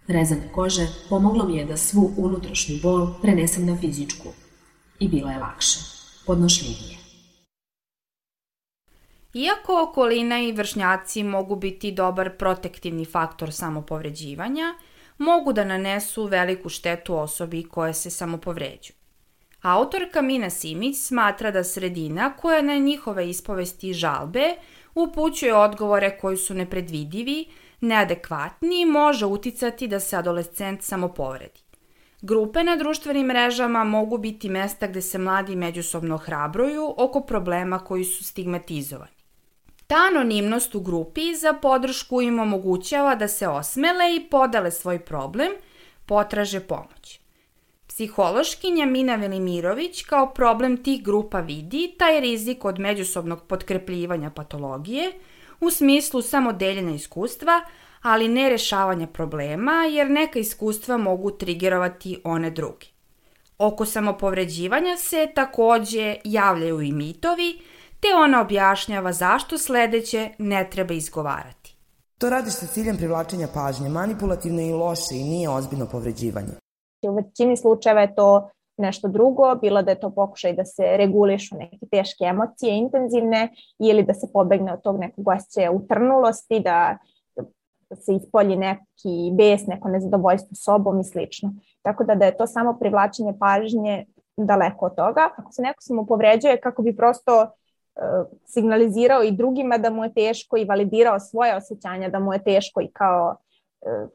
Rezanje 0.07 0.49
kože 0.55 0.87
pomoglo 1.09 1.45
mi 1.45 1.55
je 1.55 1.65
da 1.65 1.77
svu 1.77 2.13
unutrašnju 2.17 2.79
bol 2.83 3.07
prenesem 3.21 3.65
na 3.65 3.77
fizičku. 3.77 4.27
I 4.99 5.07
bilo 5.07 5.31
je 5.31 5.39
lakše. 5.39 5.79
Podnošljivije. 6.25 6.97
Iako 9.33 9.83
okolina 9.89 10.39
i 10.39 10.51
vršnjaci 10.51 11.23
mogu 11.23 11.55
biti 11.55 11.91
dobar 11.91 12.37
protektivni 12.37 13.05
faktor 13.05 13.53
samopovređivanja, 13.53 14.73
mogu 15.17 15.53
da 15.53 15.63
nanesu 15.63 16.25
veliku 16.25 16.69
štetu 16.69 17.15
osobi 17.15 17.63
koje 17.63 17.93
se 17.93 18.09
samopovređuju. 18.09 19.00
Autorka 19.61 20.21
Mina 20.21 20.49
Simić 20.49 20.97
smatra 20.97 21.51
da 21.51 21.63
sredina 21.63 22.33
koja 22.37 22.61
na 22.61 22.77
njihove 22.77 23.29
ispovesti 23.29 23.89
i 23.89 23.93
žalbe 23.93 24.55
upućuje 24.95 25.55
odgovore 25.55 26.17
koji 26.17 26.37
su 26.37 26.53
nepredvidivi, 26.53 27.45
neadekvatni 27.81 28.81
i 28.81 28.85
može 28.85 29.25
uticati 29.25 29.87
da 29.87 29.99
se 29.99 30.17
adolescent 30.17 30.81
samopovredi. 30.83 31.59
Grupe 32.21 32.63
na 32.63 32.75
društvenim 32.75 33.27
mrežama 33.27 33.83
mogu 33.83 34.17
biti 34.17 34.49
mesta 34.49 34.87
gde 34.87 35.01
se 35.01 35.17
mladi 35.17 35.55
međusobno 35.55 36.17
hrabruju 36.17 36.93
oko 36.97 37.21
problema 37.21 37.79
koji 37.79 38.03
su 38.03 38.23
stigmatizovani. 38.23 39.11
Ta 39.87 39.95
anonimnost 39.95 40.75
u 40.75 40.81
grupi 40.81 41.35
za 41.35 41.53
podršku 41.53 42.21
im 42.21 42.39
omogućava 42.39 43.15
da 43.15 43.27
se 43.27 43.47
osmele 43.47 44.15
i 44.15 44.29
podale 44.29 44.71
svoj 44.71 44.99
problem, 44.99 45.51
potraže 46.05 46.59
pomoć. 46.59 47.20
Psihološkinja 48.01 48.85
Mina 48.85 49.15
Velimirović 49.15 50.03
kao 50.03 50.33
problem 50.33 50.83
tih 50.83 51.03
grupa 51.03 51.39
vidi 51.39 51.95
taj 51.99 52.19
rizik 52.19 52.65
od 52.65 52.79
međusobnog 52.79 53.43
potkrepljivanja 53.47 54.29
patologije 54.29 55.11
u 55.59 55.69
smislu 55.69 56.21
samo 56.21 56.53
deljenja 56.53 56.95
iskustva, 56.95 57.61
ali 58.01 58.27
ne 58.27 58.49
rešavanja 58.49 59.07
problema 59.07 59.71
jer 59.71 60.09
neka 60.09 60.39
iskustva 60.39 60.97
mogu 60.97 61.31
trigerovati 61.31 62.21
one 62.23 62.49
druge. 62.49 62.85
Oko 63.57 63.85
samopovređivanja 63.85 64.97
se 64.97 65.27
takođe 65.35 66.15
javljaju 66.23 66.81
i 66.81 66.91
mitovi, 66.91 67.59
te 67.99 68.07
ona 68.15 68.41
objašnjava 68.41 69.13
zašto 69.13 69.57
sledeće 69.57 70.29
ne 70.37 70.69
treba 70.69 70.93
izgovarati. 70.93 71.75
To 72.17 72.29
radiš 72.29 72.53
sa 72.53 72.67
ciljem 72.67 72.97
privlačenja 72.97 73.47
pažnje, 73.53 73.89
manipulativno 73.89 74.61
i 74.61 74.71
loše 74.71 75.15
i 75.15 75.23
nije 75.23 75.49
ozbiljno 75.49 75.85
povređivanje. 75.85 76.60
U 77.09 77.15
većini 77.15 77.57
slučajeva 77.57 78.01
je 78.01 78.15
to 78.15 78.49
nešto 78.77 79.07
drugo, 79.07 79.55
bilo 79.55 79.81
da 79.81 79.91
je 79.91 79.99
to 79.99 80.09
pokušaj 80.09 80.53
da 80.53 80.65
se 80.65 80.83
regulišu 80.97 81.55
neke 81.55 81.85
teške 81.91 82.23
emocije 82.23 82.77
intenzivne 82.77 83.49
ili 83.79 84.03
da 84.03 84.13
se 84.13 84.27
pobegne 84.33 84.73
od 84.73 84.81
tog 84.81 84.99
nekog 84.99 85.27
osjećaja 85.27 85.71
utrnulosti, 85.71 86.59
da 86.59 86.97
da 87.91 87.95
se 87.95 88.15
ispolji 88.15 88.55
neki 88.55 89.31
bes, 89.33 89.67
neko 89.67 89.89
nezadovoljstvo 89.89 90.55
sobom 90.55 90.99
i 90.99 91.03
slično. 91.03 91.53
Tako 91.81 92.03
da 92.03 92.15
da 92.15 92.25
je 92.25 92.37
to 92.37 92.47
samo 92.47 92.77
privlačenje 92.79 93.33
pažnje 93.39 94.05
daleko 94.37 94.85
od 94.85 94.95
toga. 94.95 95.29
Ako 95.37 95.51
se 95.51 95.61
neko 95.61 95.81
samo 95.81 96.05
povređuje 96.05 96.61
kako 96.61 96.81
bi 96.81 96.95
prosto 96.95 97.41
uh, 97.41 98.27
signalizirao 98.45 99.23
i 99.23 99.31
drugima 99.31 99.77
da 99.77 99.89
mu 99.89 100.03
je 100.03 100.13
teško 100.13 100.57
i 100.57 100.65
validirao 100.65 101.19
svoje 101.19 101.55
osjećanja 101.55 102.09
da 102.09 102.19
mu 102.19 102.33
je 102.33 102.43
teško 102.43 102.81
i 102.81 102.91
kao 102.93 103.35
uh, 103.81 104.09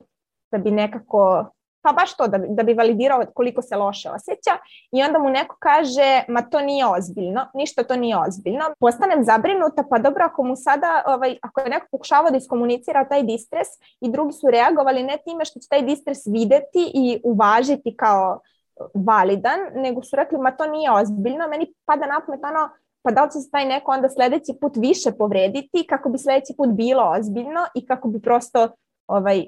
da 0.50 0.58
bi 0.58 0.70
nekako 0.70 1.50
pa 1.86 1.92
baš 1.92 2.16
to, 2.16 2.26
da 2.28 2.38
da 2.48 2.62
bi 2.62 2.74
validirao 2.74 3.22
koliko 3.34 3.62
se 3.62 3.76
loše 3.76 4.10
osjeća 4.10 4.54
i 4.92 5.02
onda 5.02 5.18
mu 5.18 5.30
neko 5.30 5.56
kaže, 5.58 6.24
ma 6.28 6.42
to 6.42 6.60
nije 6.60 6.86
ozbiljno, 6.86 7.46
ništa 7.54 7.82
to 7.82 7.96
nije 7.96 8.16
ozbiljno. 8.28 8.64
Postanem 8.80 9.24
zabrinuta, 9.24 9.84
pa 9.90 9.98
dobro, 9.98 10.24
ako 10.24 10.42
mu 10.42 10.56
sada, 10.56 11.02
ovaj, 11.06 11.38
ako 11.42 11.60
je 11.60 11.68
neko 11.68 11.86
pokušavao 11.90 12.30
da 12.30 12.36
iskomunicira 12.36 13.08
taj 13.08 13.22
distres 13.22 13.68
i 14.00 14.10
drugi 14.10 14.32
su 14.32 14.50
reagovali 14.50 15.02
ne 15.02 15.18
time 15.24 15.44
što 15.44 15.60
će 15.60 15.68
taj 15.68 15.82
distres 15.82 16.26
videti 16.26 16.90
i 16.94 17.20
uvažiti 17.24 17.96
kao 17.96 18.40
validan, 18.94 19.60
nego 19.74 20.02
su 20.02 20.16
rekli, 20.16 20.38
ma 20.38 20.50
to 20.50 20.66
nije 20.66 20.90
ozbiljno, 20.90 21.48
meni 21.48 21.74
pada 21.84 22.06
na 22.06 22.20
pamet 22.26 22.44
ono, 22.44 22.68
pa 23.02 23.10
da 23.10 23.24
li 23.24 23.30
će 23.30 23.38
se 23.38 23.50
taj 23.50 23.64
neko 23.64 23.90
onda 23.90 24.08
sledeći 24.08 24.52
put 24.60 24.76
više 24.76 25.10
povrediti 25.18 25.86
kako 25.88 26.08
bi 26.08 26.18
sledeći 26.18 26.52
put 26.56 26.68
bilo 26.68 27.12
ozbiljno 27.18 27.66
i 27.74 27.86
kako 27.86 28.08
bi 28.08 28.22
prosto 28.22 28.68
ovaj, 29.06 29.46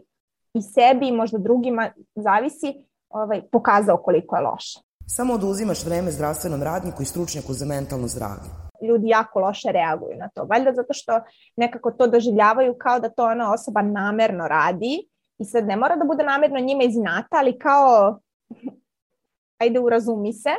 i 0.54 0.62
sebi 0.62 1.08
i 1.08 1.12
možda 1.12 1.38
drugima, 1.38 1.90
zavisi, 2.14 2.74
ovaj, 3.08 3.42
pokazao 3.52 3.96
koliko 3.96 4.36
je 4.36 4.42
loše. 4.42 4.80
Samo 5.06 5.34
oduzimaš 5.34 5.84
vreme 5.84 6.10
zdravstvenom 6.10 6.62
radniku 6.62 7.02
i 7.02 7.06
stručnjaku 7.06 7.52
za 7.52 7.66
mentalno 7.66 8.08
zdravlje. 8.08 8.50
Ljudi 8.88 9.08
jako 9.08 9.40
loše 9.40 9.72
reaguju 9.72 10.16
na 10.16 10.28
to. 10.34 10.44
Valjda 10.44 10.72
zato 10.72 10.92
što 10.92 11.20
nekako 11.56 11.90
to 11.90 12.06
doživljavaju 12.06 12.74
kao 12.78 13.00
da 13.00 13.08
to 13.08 13.24
ona 13.24 13.52
osoba 13.52 13.82
namerno 13.82 14.48
radi 14.48 15.08
i 15.38 15.44
sad 15.44 15.66
ne 15.66 15.76
mora 15.76 15.96
da 15.96 16.04
bude 16.04 16.24
namerno 16.24 16.60
njima 16.60 16.82
iznata, 16.82 17.36
ali 17.36 17.58
kao 17.58 18.18
ajde 19.62 19.80
urazumi 19.80 20.32
se 20.32 20.50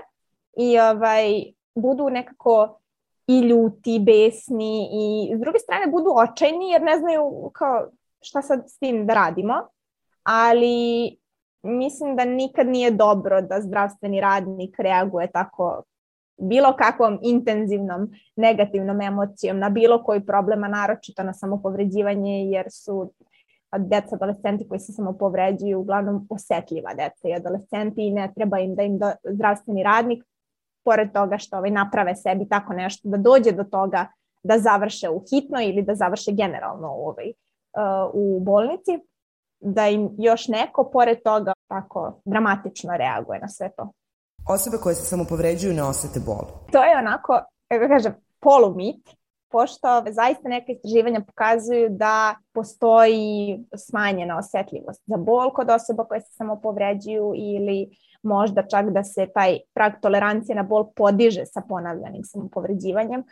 i 0.58 0.80
ovaj, 0.80 1.44
budu 1.76 2.10
nekako 2.10 2.80
i 3.28 3.40
ljuti, 3.40 3.96
i 3.96 4.00
besni 4.00 4.90
i 4.94 5.36
s 5.38 5.40
druge 5.40 5.60
strane 5.60 5.88
budu 5.88 6.10
očajni 6.16 6.72
jer 6.72 6.82
ne 6.82 7.00
znaju 7.00 7.52
kao 7.54 7.90
šta 8.22 8.42
sad 8.42 8.64
s 8.70 8.80
tim 8.80 9.06
da 9.06 9.14
radimo 9.14 9.54
ali 10.24 11.18
mislim 11.64 12.16
da 12.16 12.26
nikad 12.26 12.68
nije 12.68 12.92
dobro 12.92 13.42
da 13.42 13.62
zdravstveni 13.62 14.22
radnik 14.22 14.76
reaguje 14.80 15.32
tako 15.32 15.84
bilo 16.38 16.76
kakvom 16.76 17.20
intenzivnom 17.22 18.10
negativnom 18.36 19.02
emocijom 19.02 19.60
na 19.60 19.70
bilo 19.70 20.04
koji 20.04 20.26
problema, 20.26 20.68
naročito 20.68 21.24
na 21.24 21.34
samopovređivanje, 21.34 22.44
jer 22.44 22.66
su 22.72 23.14
deca, 23.78 24.16
adolescenti 24.16 24.68
koji 24.68 24.80
se 24.80 24.94
samopovređuju 24.94 25.80
uglavnom 25.80 26.28
osetljiva 26.30 26.94
deca 26.94 27.28
i 27.28 27.34
adolescenti 27.34 28.08
i 28.08 28.12
ne 28.12 28.32
treba 28.36 28.60
im 28.60 28.76
da 28.76 28.84
im 28.84 28.98
do, 28.98 29.12
zdravstveni 29.24 29.84
radnik, 29.84 30.24
pored 30.86 31.14
toga 31.14 31.38
što 31.38 31.58
ovaj, 31.58 31.72
naprave 31.72 32.16
sebi 32.16 32.50
tako 32.50 32.74
nešto, 32.74 33.10
da 33.10 33.18
dođe 33.18 33.52
do 33.52 33.64
toga 33.64 34.08
da 34.44 34.60
završe 34.60 35.10
u 35.10 35.24
hitno 35.30 35.62
ili 35.62 35.82
da 35.82 35.96
završe 35.96 36.32
generalno 36.32 36.88
u, 36.96 37.08
ovaj, 37.08 37.28
uh, 37.28 38.12
u 38.14 38.40
bolnici, 38.40 39.00
da 39.60 39.88
im 39.88 40.10
još 40.18 40.48
neko 40.48 40.90
pored 40.94 41.18
toga 41.24 41.54
tako 41.68 42.22
dramatično 42.26 42.98
reaguje 42.98 43.40
na 43.40 43.48
sve 43.48 43.72
to. 43.78 43.92
Osobe 44.48 44.78
koje 44.78 44.96
se 44.96 45.06
samo 45.06 45.26
povređuju 45.30 45.74
ne 45.74 45.84
osete 45.84 46.20
bol. 46.20 46.46
To 46.72 46.84
je 46.84 46.98
onako, 46.98 47.42
kako 47.68 47.88
kažem, 47.88 48.16
polumit, 48.40 49.10
pošto 49.52 50.04
zaista 50.10 50.50
neke 50.50 50.72
istraživanja 50.72 51.22
pokazuju 51.22 51.90
da 51.90 52.36
postoji 52.54 53.60
smanjena 53.88 54.38
osetljivost 54.38 55.04
za 55.06 55.18
bol 55.18 55.54
kod 55.54 55.70
osoba 55.70 56.06
koje 56.06 56.22
se 56.22 56.32
samo 56.32 56.62
povređuju 56.62 57.34
ili 57.36 57.90
možda 58.24 58.68
čak 58.68 58.90
da 58.90 59.04
se 59.04 59.28
taj 59.34 59.58
prag 59.74 59.94
tolerancije 60.02 60.56
na 60.56 60.64
bol 60.64 60.92
podiže 60.96 61.46
sa 61.46 61.62
ponavljanim 61.70 62.24
samopovređivanjem, 62.24 63.24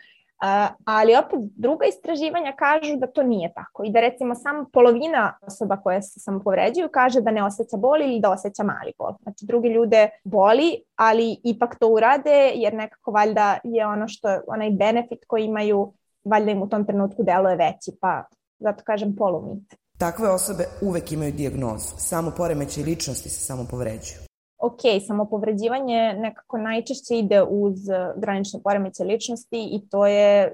ali 0.84 1.16
opet 1.16 1.40
druga 1.56 1.86
istraživanja 1.86 2.52
kažu 2.58 2.96
da 2.96 3.06
to 3.06 3.22
nije 3.22 3.52
tako 3.54 3.84
i 3.84 3.92
da 3.92 4.00
recimo 4.00 4.34
samo 4.34 4.66
polovina 4.72 5.38
osoba 5.42 5.76
koje 5.76 6.02
se 6.02 6.20
samopovređuju 6.20 6.88
kaže 6.92 7.20
da 7.20 7.30
ne 7.30 7.44
osjeća 7.44 7.76
bol 7.76 8.00
ili 8.00 8.20
da 8.20 8.30
osjeća 8.30 8.62
mali 8.62 8.92
bol. 8.98 9.12
Znači 9.22 9.46
drugi 9.46 9.68
ljude 9.68 10.08
boli, 10.24 10.82
ali 10.96 11.36
ipak 11.44 11.76
to 11.80 11.88
urade 11.88 12.52
jer 12.54 12.74
nekako 12.74 13.10
valjda 13.10 13.58
je 13.64 13.86
ono 13.86 14.08
što, 14.08 14.28
onaj 14.46 14.70
benefit 14.70 15.24
koji 15.26 15.44
imaju, 15.44 15.92
valjda 16.24 16.50
im 16.50 16.62
u 16.62 16.68
tom 16.68 16.86
trenutku 16.86 17.22
deluje 17.22 17.56
veći, 17.56 17.98
pa 18.00 18.24
zato 18.58 18.84
kažem 18.84 19.16
polumit. 19.16 19.74
Takve 19.98 20.30
osobe 20.30 20.64
uvek 20.82 21.12
imaju 21.12 21.32
dijagnozu, 21.32 21.94
samo 21.98 22.32
poremeće 22.36 22.82
ličnosti 22.82 23.28
se 23.28 23.44
samo 23.44 23.66
povređuju 23.70 24.27
ok, 24.58 24.80
samopovređivanje 25.06 26.14
nekako 26.18 26.58
najčešće 26.58 27.18
ide 27.18 27.42
uz 27.42 27.88
eh, 27.88 28.12
granične 28.16 28.60
poremeće 28.64 29.04
ličnosti 29.04 29.68
i 29.72 29.88
to 29.90 30.06
je 30.06 30.52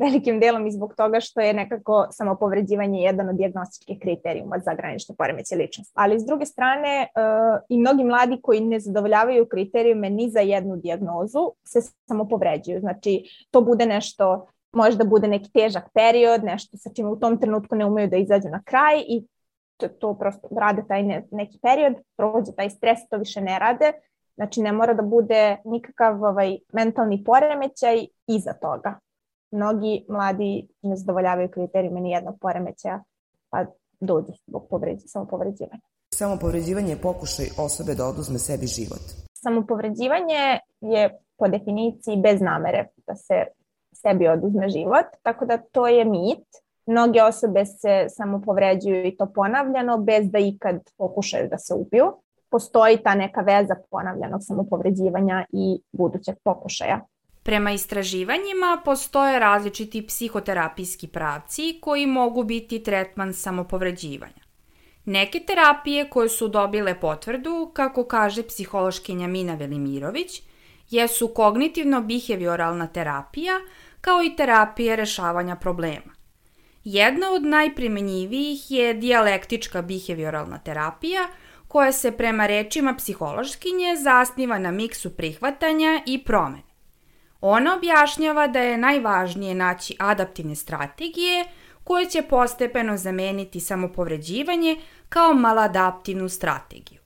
velikim 0.00 0.40
delom 0.40 0.66
i 0.66 0.72
zbog 0.72 0.94
toga 0.96 1.20
što 1.20 1.40
je 1.40 1.54
nekako 1.54 2.06
samopovređivanje 2.10 3.00
jedan 3.00 3.28
od 3.28 3.36
diagnostičkih 3.36 3.98
kriterijuma 4.00 4.58
za 4.58 4.74
granične 4.74 5.14
poremeće 5.18 5.56
ličnosti. 5.56 5.92
Ali 5.96 6.20
s 6.20 6.24
druge 6.24 6.46
strane 6.46 7.06
uh, 7.06 7.62
i 7.68 7.78
mnogi 7.78 8.04
mladi 8.04 8.40
koji 8.42 8.60
ne 8.60 8.80
zadovoljavaju 8.80 9.46
kriterijume 9.46 10.10
ni 10.10 10.30
za 10.30 10.40
jednu 10.40 10.76
diagnozu 10.76 11.52
se 11.64 11.80
samopovređuju. 12.08 12.80
Znači 12.80 13.24
to 13.50 13.60
bude 13.60 13.86
nešto 13.86 14.46
možda 14.72 15.04
bude 15.04 15.28
neki 15.28 15.52
težak 15.52 15.84
period, 15.94 16.44
nešto 16.44 16.76
sa 16.76 16.90
čim 16.94 17.08
u 17.08 17.16
tom 17.16 17.40
trenutku 17.40 17.76
ne 17.76 17.86
umeju 17.86 18.08
da 18.08 18.16
izađu 18.16 18.48
na 18.48 18.62
kraj 18.62 19.00
i 19.08 19.26
to, 19.80 19.88
to 19.88 20.14
prosto 20.14 20.48
rade 20.60 20.82
taj 20.88 21.02
ne, 21.02 21.26
neki 21.30 21.58
period, 21.62 21.94
prođe 22.16 22.52
taj 22.56 22.70
stres, 22.70 23.08
to 23.10 23.16
više 23.16 23.40
ne 23.40 23.58
rade, 23.58 23.92
znači 24.34 24.60
ne 24.60 24.72
mora 24.72 24.94
da 24.94 25.02
bude 25.02 25.56
nikakav 25.64 26.24
ovaj, 26.24 26.58
mentalni 26.72 27.24
poremećaj 27.24 28.06
iza 28.26 28.52
toga. 28.52 28.98
Mnogi 29.50 30.04
mladi 30.08 30.68
ne 30.82 30.96
zadovoljavaju 30.96 31.48
kriterijume 31.48 32.00
ni 32.00 32.10
jednog 32.10 32.36
poremećaja, 32.40 33.02
pa 33.50 33.64
dođu 34.00 34.32
zbog 34.46 34.66
povređi, 34.70 35.08
samopovređivanja. 35.08 35.82
Samopovređivanje 36.14 36.90
je 36.90 37.00
pokušaj 37.00 37.46
osobe 37.58 37.94
da 37.94 38.06
oduzme 38.06 38.38
sebi 38.38 38.66
život. 38.66 39.02
Samopovređivanje 39.32 40.58
je 40.80 41.18
po 41.38 41.48
definiciji 41.48 42.16
bez 42.22 42.40
namere 42.40 42.88
da 43.06 43.14
se 43.14 43.44
sebi 43.92 44.28
oduzme 44.28 44.68
život, 44.68 45.06
tako 45.22 45.46
da 45.46 45.58
to 45.58 45.86
je 45.86 46.04
mit 46.04 46.46
Mnoge 46.86 47.22
osobe 47.22 47.64
se 47.64 48.06
samo 48.08 48.42
povređuju 48.46 49.06
i 49.06 49.16
to 49.16 49.26
ponavljano 49.26 49.98
bez 49.98 50.30
da 50.30 50.38
ikad 50.38 50.90
pokušaju 50.98 51.48
da 51.48 51.58
se 51.58 51.74
ubiju. 51.74 52.12
Postoji 52.50 53.02
ta 53.02 53.14
neka 53.14 53.40
veza 53.40 53.74
ponavljanog 53.90 54.40
samopovređivanja 54.42 55.44
i 55.52 55.80
budućeg 55.92 56.34
pokušaja. 56.44 57.00
Prema 57.42 57.70
istraživanjima 57.72 58.82
postoje 58.84 59.38
različiti 59.38 60.06
psihoterapijski 60.06 61.08
pravci 61.08 61.78
koji 61.80 62.06
mogu 62.06 62.44
biti 62.44 62.82
tretman 62.82 63.32
samopovređivanja. 63.32 64.42
Neke 65.04 65.40
terapije 65.40 66.10
koje 66.10 66.28
su 66.28 66.48
dobile 66.48 67.00
potvrdu, 67.00 67.70
kako 67.74 68.04
kaže 68.04 68.42
psihološkinja 68.42 69.26
Mina 69.26 69.54
Velimirović, 69.54 70.42
jesu 70.90 71.32
kognitivno-behavioralna 71.34 72.86
terapija 72.92 73.52
kao 74.00 74.22
i 74.22 74.36
terapije 74.36 74.96
rešavanja 74.96 75.56
problema. 75.56 76.19
Jedna 76.84 77.32
od 77.32 77.42
najprimenjivijih 77.42 78.70
je 78.70 78.94
dijalektička 78.94 79.82
behavioralna 79.82 80.58
terapija 80.58 81.20
koja 81.68 81.92
se 81.92 82.12
prema 82.12 82.46
rečima 82.46 82.94
psihološkinje 82.94 83.96
zasniva 83.96 84.58
na 84.58 84.70
miksu 84.70 85.16
prihvatanja 85.16 86.02
i 86.06 86.24
promene. 86.24 86.70
Ona 87.40 87.76
objašnjava 87.76 88.46
da 88.46 88.60
je 88.60 88.78
najvažnije 88.78 89.54
naći 89.54 89.96
adaptivne 89.98 90.54
strategije 90.54 91.44
koje 91.84 92.06
će 92.06 92.22
postepeno 92.22 92.96
zameniti 92.96 93.60
samopovređivanje 93.60 94.76
kao 95.08 95.34
maladaptivnu 95.34 96.28
strategiju. 96.28 97.00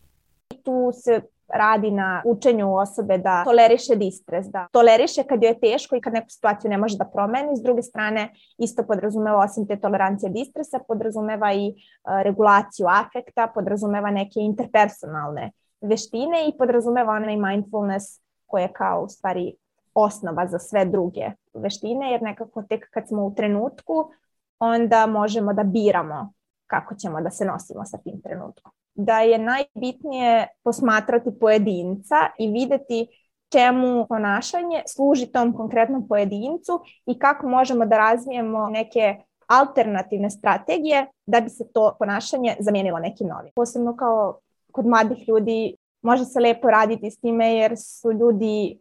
Tu 0.64 0.90
se 1.04 1.20
radi 1.54 1.90
na 1.90 2.22
učenju 2.26 2.76
osobe 2.76 3.18
da 3.18 3.44
toleriše 3.44 3.96
distres, 3.96 4.46
da 4.46 4.68
toleriše 4.72 5.22
kad 5.22 5.42
joj 5.42 5.50
je 5.50 5.60
teško 5.60 5.96
i 5.96 6.00
kad 6.00 6.12
neku 6.12 6.30
situaciju 6.30 6.70
ne 6.70 6.78
može 6.78 6.96
da 6.98 7.04
promeni. 7.04 7.56
S 7.56 7.62
druge 7.62 7.82
strane, 7.82 8.30
isto 8.58 8.82
podrazumeva 8.82 9.38
osim 9.38 9.66
te 9.66 9.80
tolerancije 9.80 10.30
distresa, 10.30 10.78
podrazumeva 10.88 11.52
i 11.52 11.68
uh, 11.68 12.22
regulaciju 12.22 12.86
afekta, 12.86 13.50
podrazumeva 13.54 14.10
neke 14.10 14.40
interpersonalne 14.40 15.50
veštine 15.80 16.48
i 16.48 16.58
podrazumeva 16.58 17.12
onaj 17.12 17.36
mindfulness 17.36 18.04
koje 18.46 18.62
je 18.62 18.72
kao 18.72 19.02
u 19.02 19.08
stvari 19.08 19.54
osnova 19.94 20.46
za 20.46 20.58
sve 20.58 20.84
druge 20.84 21.30
veštine, 21.54 22.12
jer 22.12 22.22
nekako 22.22 22.62
tek 22.62 22.90
kad 22.90 23.08
smo 23.08 23.24
u 23.24 23.34
trenutku, 23.34 24.10
onda 24.58 25.06
možemo 25.06 25.52
da 25.52 25.62
biramo 25.62 26.32
kako 26.66 26.94
ćemo 26.94 27.20
da 27.20 27.30
se 27.30 27.44
nosimo 27.44 27.84
sa 27.84 27.98
tim 27.98 28.20
trenutkom. 28.22 28.72
Da 28.94 29.20
je 29.20 29.38
najbitnije 29.38 30.46
posmatrati 30.62 31.30
pojedinca 31.40 32.16
i 32.38 32.50
videti 32.50 33.06
čemu 33.52 34.06
ponašanje 34.08 34.82
služi 34.86 35.26
tom 35.26 35.56
konkretnom 35.56 36.08
pojedincu 36.08 36.80
i 37.06 37.18
kako 37.18 37.48
možemo 37.48 37.86
da 37.86 37.98
razvijemo 37.98 38.68
neke 38.68 39.16
alternativne 39.46 40.30
strategije 40.30 41.06
da 41.26 41.40
bi 41.40 41.48
se 41.48 41.64
to 41.74 41.96
ponašanje 41.98 42.56
zamijenilo 42.60 42.98
nekim 42.98 43.28
novim. 43.28 43.52
Posebno 43.54 43.96
kao 43.96 44.38
kod 44.72 44.86
mladih 44.86 45.28
ljudi 45.28 45.76
može 46.02 46.24
se 46.24 46.40
lepo 46.40 46.70
raditi 46.70 47.10
s 47.10 47.18
time 47.18 47.54
jer 47.54 47.74
su 47.76 48.12
ljudi 48.12 48.78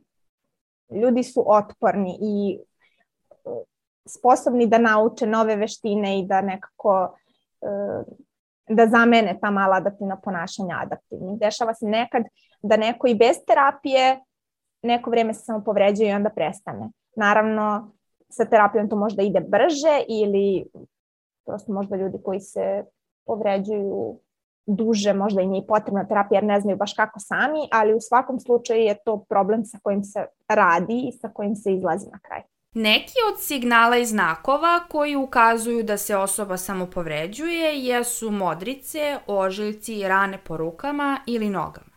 ljudi 0.89 1.23
su 1.23 1.43
otporni 1.47 2.17
i 2.21 2.59
e, 3.45 3.49
sposobni 4.05 4.67
da 4.67 4.77
nauče 4.77 5.27
nove 5.27 5.55
veštine 5.55 6.19
i 6.19 6.25
da 6.25 6.41
nekako 6.41 7.17
e, 7.61 7.67
da 8.69 8.87
zamene 8.87 9.37
ta 9.41 9.51
mala 9.51 9.75
adaptivna 9.75 10.17
ponašanja 10.17 10.75
adaptivnim. 10.81 11.37
Dešava 11.37 11.73
se 11.73 11.85
nekad 11.85 12.23
da 12.61 12.77
neko 12.77 13.07
i 13.07 13.15
bez 13.15 13.35
terapije 13.47 14.19
neko 14.83 15.09
vreme 15.09 15.33
se 15.33 15.41
samo 15.41 15.63
povređuje 15.63 16.09
i 16.09 16.13
onda 16.13 16.29
prestane. 16.29 16.89
Naravno, 17.15 17.91
sa 18.29 18.45
terapijom 18.45 18.89
to 18.89 18.95
možda 18.95 19.23
ide 19.23 19.39
brže 19.39 20.03
ili 20.09 20.65
prosto 21.45 21.73
možda 21.73 21.95
ljudi 21.95 22.17
koji 22.23 22.39
se 22.39 22.83
povređuju 23.25 24.19
duže, 24.65 25.13
možda 25.13 25.41
i 25.41 25.47
nije 25.47 25.67
potrebna 25.67 26.07
terapija 26.07 26.37
jer 26.37 26.43
ne 26.43 26.59
znaju 26.59 26.77
baš 26.77 26.93
kako 26.93 27.19
sami, 27.19 27.59
ali 27.71 27.93
u 27.93 27.99
svakom 27.99 28.39
slučaju 28.39 28.81
je 28.81 28.95
to 29.05 29.25
problem 29.29 29.65
sa 29.65 29.77
kojim 29.83 30.03
se 30.03 30.25
radi 30.47 31.07
i 31.07 31.11
sa 31.11 31.29
kojim 31.29 31.55
se 31.55 31.73
izlazi 31.73 32.09
na 32.11 32.19
kraj. 32.19 32.41
Neki 32.73 33.13
od 33.33 33.41
signala 33.41 33.97
i 33.97 34.05
znakova 34.05 34.85
koji 34.89 35.15
ukazuju 35.15 35.83
da 35.83 35.97
se 35.97 36.17
osoba 36.17 36.57
samo 36.57 36.85
povređuje 36.85 37.79
jesu 37.79 38.31
modrice, 38.31 39.19
ožiljci, 39.27 40.07
rane 40.07 40.37
po 40.37 40.57
rukama 40.57 41.19
ili 41.25 41.49
nogama. 41.49 41.93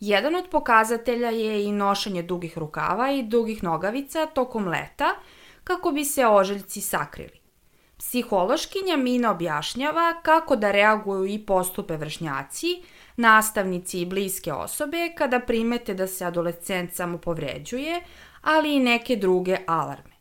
Jedan 0.00 0.34
od 0.34 0.44
pokazatelja 0.50 1.30
je 1.30 1.64
i 1.64 1.72
nošenje 1.72 2.22
dugih 2.22 2.58
rukava 2.58 3.10
i 3.10 3.22
dugih 3.22 3.62
nogavica 3.62 4.26
tokom 4.26 4.68
leta 4.68 5.08
kako 5.64 5.90
bi 5.90 6.04
se 6.04 6.26
ožiljci 6.26 6.80
sakrili. 6.80 7.40
Psihološkinja 7.98 8.96
Mina 8.96 9.30
objašnjava 9.30 10.20
kako 10.22 10.56
da 10.56 10.70
reaguju 10.70 11.26
i 11.26 11.38
postupe 11.38 11.96
vršnjaci, 11.96 12.82
nastavnici 13.16 14.00
i 14.00 14.06
bliske 14.06 14.52
osobe 14.52 15.12
kada 15.18 15.40
primete 15.40 15.94
da 15.94 16.06
se 16.06 16.24
adolescent 16.24 16.94
samo 16.94 17.18
povređuje, 17.18 18.00
ali 18.46 18.76
i 18.76 18.80
neke 18.80 19.16
druge 19.16 19.56
alarme. 19.66 20.16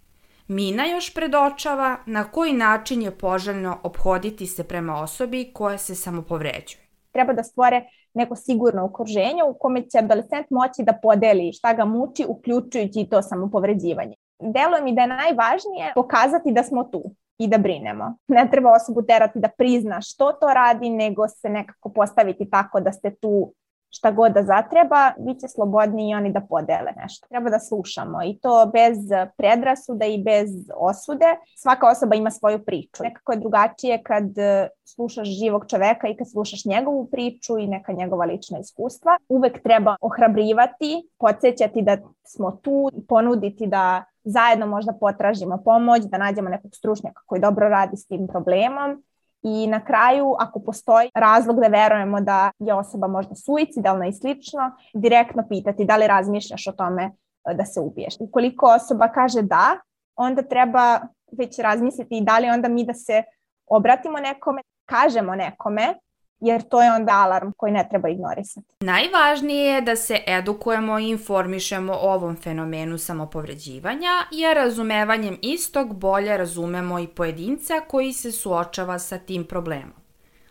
Mina 0.47 0.85
još 0.85 1.13
predočava 1.13 1.97
na 2.05 2.23
koji 2.31 2.53
način 2.53 3.01
je 3.01 3.17
poželjno 3.17 3.77
obhoditi 3.83 4.47
se 4.47 4.63
prema 4.63 5.01
osobi 5.01 5.51
koja 5.53 5.77
se 5.77 5.95
samo 5.95 6.21
povređuje. 6.21 6.85
Treba 7.11 7.33
da 7.33 7.43
stvore 7.43 7.85
neko 8.13 8.35
sigurno 8.35 8.85
okruženje 8.85 9.43
u 9.43 9.53
kome 9.53 9.81
će 9.81 9.97
adolescent 9.97 10.45
moći 10.49 10.83
da 10.83 10.99
podeli 11.01 11.53
šta 11.53 11.73
ga 11.73 11.85
muči, 11.85 12.25
uključujući 12.27 12.99
i 12.99 13.09
to 13.09 13.21
samopovređivanje. 13.21 14.15
Deluje 14.39 14.81
mi 14.81 14.95
da 14.95 15.01
je 15.01 15.07
najvažnije 15.07 15.91
pokazati 15.95 16.51
da 16.51 16.63
smo 16.63 16.83
tu 16.83 17.03
i 17.37 17.47
da 17.47 17.57
brinemo. 17.57 18.17
Ne 18.27 18.47
treba 18.51 18.71
osobu 18.71 19.01
terati 19.01 19.39
da 19.39 19.49
prizna 19.57 20.01
što 20.01 20.31
to 20.31 20.47
radi, 20.47 20.89
nego 20.89 21.27
se 21.27 21.49
nekako 21.49 21.89
postaviti 21.89 22.49
tako 22.49 22.79
da 22.79 22.91
ste 22.91 23.15
tu 23.15 23.53
šta 23.95 24.11
god 24.11 24.31
da 24.31 24.43
zatreba, 24.43 25.11
bit 25.17 25.39
će 25.39 25.47
slobodni 25.47 26.09
i 26.09 26.15
oni 26.15 26.31
da 26.31 26.41
podele 26.41 26.91
nešto. 27.01 27.27
Treba 27.27 27.49
da 27.49 27.59
slušamo 27.59 28.23
i 28.23 28.37
to 28.41 28.71
bez 28.73 28.97
predrasuda 29.37 30.05
i 30.05 30.23
bez 30.23 30.49
osude. 30.75 31.25
Svaka 31.57 31.89
osoba 31.89 32.15
ima 32.15 32.31
svoju 32.31 32.65
priču. 32.65 33.03
Nekako 33.03 33.31
je 33.31 33.39
drugačije 33.39 34.03
kad 34.03 34.37
e, 34.37 34.67
slušaš 34.83 35.27
živog 35.27 35.65
čoveka 35.69 36.07
i 36.07 36.15
kad 36.17 36.31
slušaš 36.31 36.65
njegovu 36.65 37.07
priču 37.11 37.57
i 37.57 37.67
neka 37.67 37.93
njegova 37.93 38.25
lična 38.25 38.59
iskustva. 38.59 39.17
Uvek 39.29 39.63
treba 39.63 39.95
ohrabrivati, 40.01 41.09
podsjećati 41.17 41.81
da 41.81 41.97
smo 42.23 42.51
tu, 42.51 42.91
ponuditi 43.07 43.67
da 43.67 44.03
zajedno 44.23 44.67
možda 44.67 44.93
potražimo 44.93 45.61
pomoć, 45.65 46.03
da 46.03 46.17
nađemo 46.17 46.49
nekog 46.49 46.75
stručnjaka 46.75 47.21
koji 47.25 47.41
dobro 47.41 47.69
radi 47.69 47.97
s 47.97 48.07
tim 48.07 48.27
problemom 48.27 49.03
i 49.47 49.67
na 49.67 49.85
kraju, 49.85 50.35
ako 50.39 50.59
postoji 50.59 51.09
razlog 51.15 51.59
da 51.59 51.67
verujemo 51.67 52.21
da 52.21 52.51
je 52.59 52.73
osoba 52.73 53.07
možda 53.07 53.35
suicidalna 53.35 54.07
i 54.07 54.13
slično, 54.13 54.71
direktno 54.93 55.43
pitati 55.49 55.85
da 55.85 55.97
li 55.97 56.07
razmišljaš 56.07 56.67
o 56.67 56.71
tome 56.71 57.03
e, 57.03 57.53
da 57.53 57.65
se 57.65 57.79
ubiješ. 57.79 58.13
Ukoliko 58.19 58.65
osoba 58.65 59.07
kaže 59.07 59.41
da, 59.41 59.77
onda 60.15 60.41
treba 60.41 60.99
već 61.31 61.59
razmisliti 61.59 62.21
da 62.21 62.39
li 62.39 62.49
onda 62.49 62.69
mi 62.69 62.85
da 62.85 62.93
se 62.93 63.23
obratimo 63.67 64.17
nekome, 64.19 64.61
kažemo 64.85 65.35
nekome 65.35 65.93
jer 66.39 66.61
to 66.61 66.81
je 66.81 66.91
onda 66.91 67.11
alarm 67.11 67.51
koji 67.57 67.71
ne 67.71 67.87
treba 67.89 68.09
ignorisati. 68.09 68.67
Najvažnije 68.79 69.65
je 69.65 69.81
da 69.81 69.95
se 69.95 70.19
edukujemo 70.27 70.99
i 70.99 71.09
informišemo 71.09 71.93
o 71.93 72.13
ovom 72.13 72.35
fenomenu 72.35 72.97
samopovređivanja, 72.97 74.11
jer 74.31 74.55
razumevanjem 74.55 75.37
istog 75.41 75.95
bolje 75.95 76.37
razumemo 76.37 76.99
i 76.99 77.07
pojedinca 77.07 77.73
koji 77.87 78.13
se 78.13 78.31
suočava 78.31 78.99
sa 78.99 79.17
tim 79.17 79.43
problemom. 79.43 79.93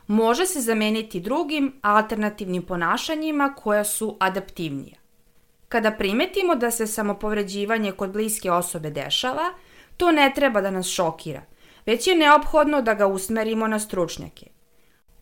Može 0.06 0.46
se 0.46 0.60
zameniti 0.60 1.20
drugim 1.20 1.72
alternativnim 1.82 2.62
ponašanjima 2.62 3.54
koja 3.54 3.84
su 3.84 4.16
adaptivnija. 4.20 4.96
Kada 5.68 5.90
primetimo 5.90 6.54
da 6.54 6.70
se 6.70 6.86
samopovređivanje 6.86 7.92
kod 7.92 8.12
bliske 8.12 8.50
osobe 8.50 8.90
dešava, 8.90 9.52
to 9.96 10.12
ne 10.12 10.32
treba 10.34 10.60
da 10.60 10.70
nas 10.70 10.86
šokira, 10.86 11.42
već 11.86 12.06
je 12.06 12.14
neophodno 12.14 12.82
da 12.82 12.94
ga 12.94 13.06
usmerimo 13.06 13.66
na 13.66 13.78
stručnjake. 13.78 14.53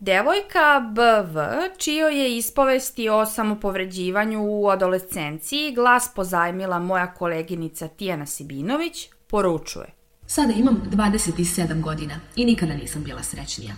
Devojka 0.04 0.80
BV, 0.94 1.38
čio 1.78 2.06
je 2.06 2.36
ispovesti 2.36 3.08
o 3.08 3.26
samopovređivanju 3.26 4.40
u 4.42 4.68
adolescenciji, 4.68 5.74
glas 5.74 6.08
pozajmila 6.14 6.78
moja 6.78 7.14
koleginica 7.14 7.88
Tijana 7.88 8.26
Sibinović, 8.26 9.08
poručuje. 9.26 9.86
Sada 10.26 10.52
imam 10.52 10.82
27 10.92 11.80
godina 11.80 12.20
i 12.36 12.44
nikada 12.44 12.74
nisam 12.74 13.04
bila 13.04 13.22
srećnija. 13.22 13.74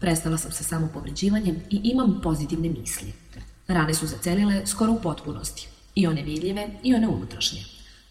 Prestala 0.00 0.38
sam 0.38 0.52
sa 0.52 0.64
samopovređivanjem 0.64 1.56
i 1.70 1.80
imam 1.84 2.20
pozitivne 2.22 2.68
misli. 2.68 3.12
Rane 3.68 3.94
su 3.94 4.06
zacelile 4.06 4.66
skoro 4.66 4.92
u 4.92 5.00
potpunosti, 5.02 5.68
i 5.94 6.06
one 6.06 6.22
vidljive 6.22 6.68
i 6.82 6.94
one 6.94 7.08
unutrašnje. 7.08 7.60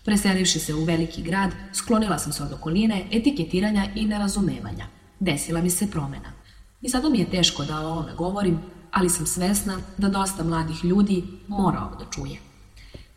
Preselivši 0.05 0.59
se 0.59 0.73
u 0.73 0.83
veliki 0.83 1.21
grad, 1.21 1.51
sklonila 1.73 2.19
sam 2.19 2.33
se 2.33 2.43
od 2.43 2.53
okoline, 2.53 3.05
etiketiranja 3.11 3.87
i 3.95 4.05
nerazumevanja. 4.05 4.85
Desila 5.19 5.61
mi 5.61 5.69
se 5.69 5.91
promena. 5.91 6.40
I 6.81 6.89
sada 6.89 7.09
mi 7.09 7.19
je 7.19 7.29
teško 7.29 7.63
da 7.63 7.79
o 7.79 7.91
ovome 7.91 8.13
govorim, 8.15 8.59
ali 8.91 9.09
sam 9.09 9.25
svesna 9.25 9.77
da 9.97 10.09
dosta 10.09 10.43
mladih 10.43 10.85
ljudi 10.85 11.23
mora 11.47 11.79
ovo 11.79 11.95
da 11.95 12.11
čuje. 12.11 12.39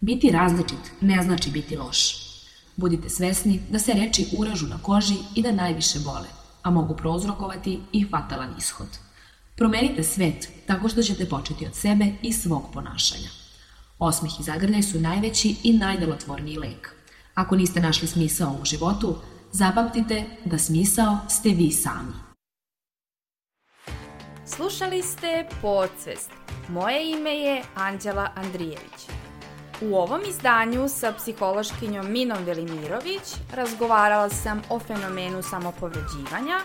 Biti 0.01 0.31
različit 0.31 0.93
ne 1.01 1.23
znači 1.23 1.51
biti 1.51 1.77
loš. 1.77 2.25
Budite 2.77 3.09
svesni 3.09 3.61
da 3.71 3.79
se 3.79 3.93
reči 3.93 4.27
uražu 4.39 4.67
na 4.67 4.79
koži 4.83 5.17
i 5.35 5.43
da 5.43 5.53
najviše 5.53 5.99
bole, 5.99 6.29
a 6.63 6.71
mogu 6.71 6.97
prouzrokovati 6.97 7.81
i 7.93 8.07
fatalan 8.11 8.55
ishod. 8.59 8.89
Promenite 9.57 10.03
svet 10.03 10.49
tako 10.67 10.89
što 10.89 11.03
ćete 11.03 11.29
početi 11.29 11.67
od 11.67 11.75
sebe 11.75 12.13
i 12.23 12.33
svog 12.33 12.63
ponašanja. 12.73 13.29
Osmeh 13.99 14.41
i 14.41 14.43
zagrljaj 14.43 14.83
su 14.83 15.01
najveći 15.01 15.57
i 15.63 15.79
najdelotvorniji 15.79 16.59
lek. 16.59 16.95
Ako 17.35 17.57
niste 17.57 17.81
našli 17.81 18.09
smisao 18.09 18.57
u 18.63 18.65
životu, 18.65 19.17
zapamtite 19.53 20.25
da 20.45 20.59
smisao 20.59 21.19
ste 21.29 21.49
vi 21.49 21.73
sami. 21.73 22.24
Slušali 24.47 25.03
ste 25.03 25.47
Podsvest. 25.63 26.31
Moje 26.69 27.11
ime 27.11 27.31
je 27.31 27.63
Anđela 27.75 28.31
Andrijević. 28.35 29.09
U 29.81 29.97
ovom 29.97 30.21
izdanju 30.29 30.89
sa 30.89 31.13
psihološkinjom 31.13 32.13
Minom 32.13 32.45
Velimirović 32.45 33.37
razgovarala 33.55 34.29
sam 34.31 34.63
o 34.71 34.79
fenomenu 34.79 35.43
samopovređivanja, 35.43 36.61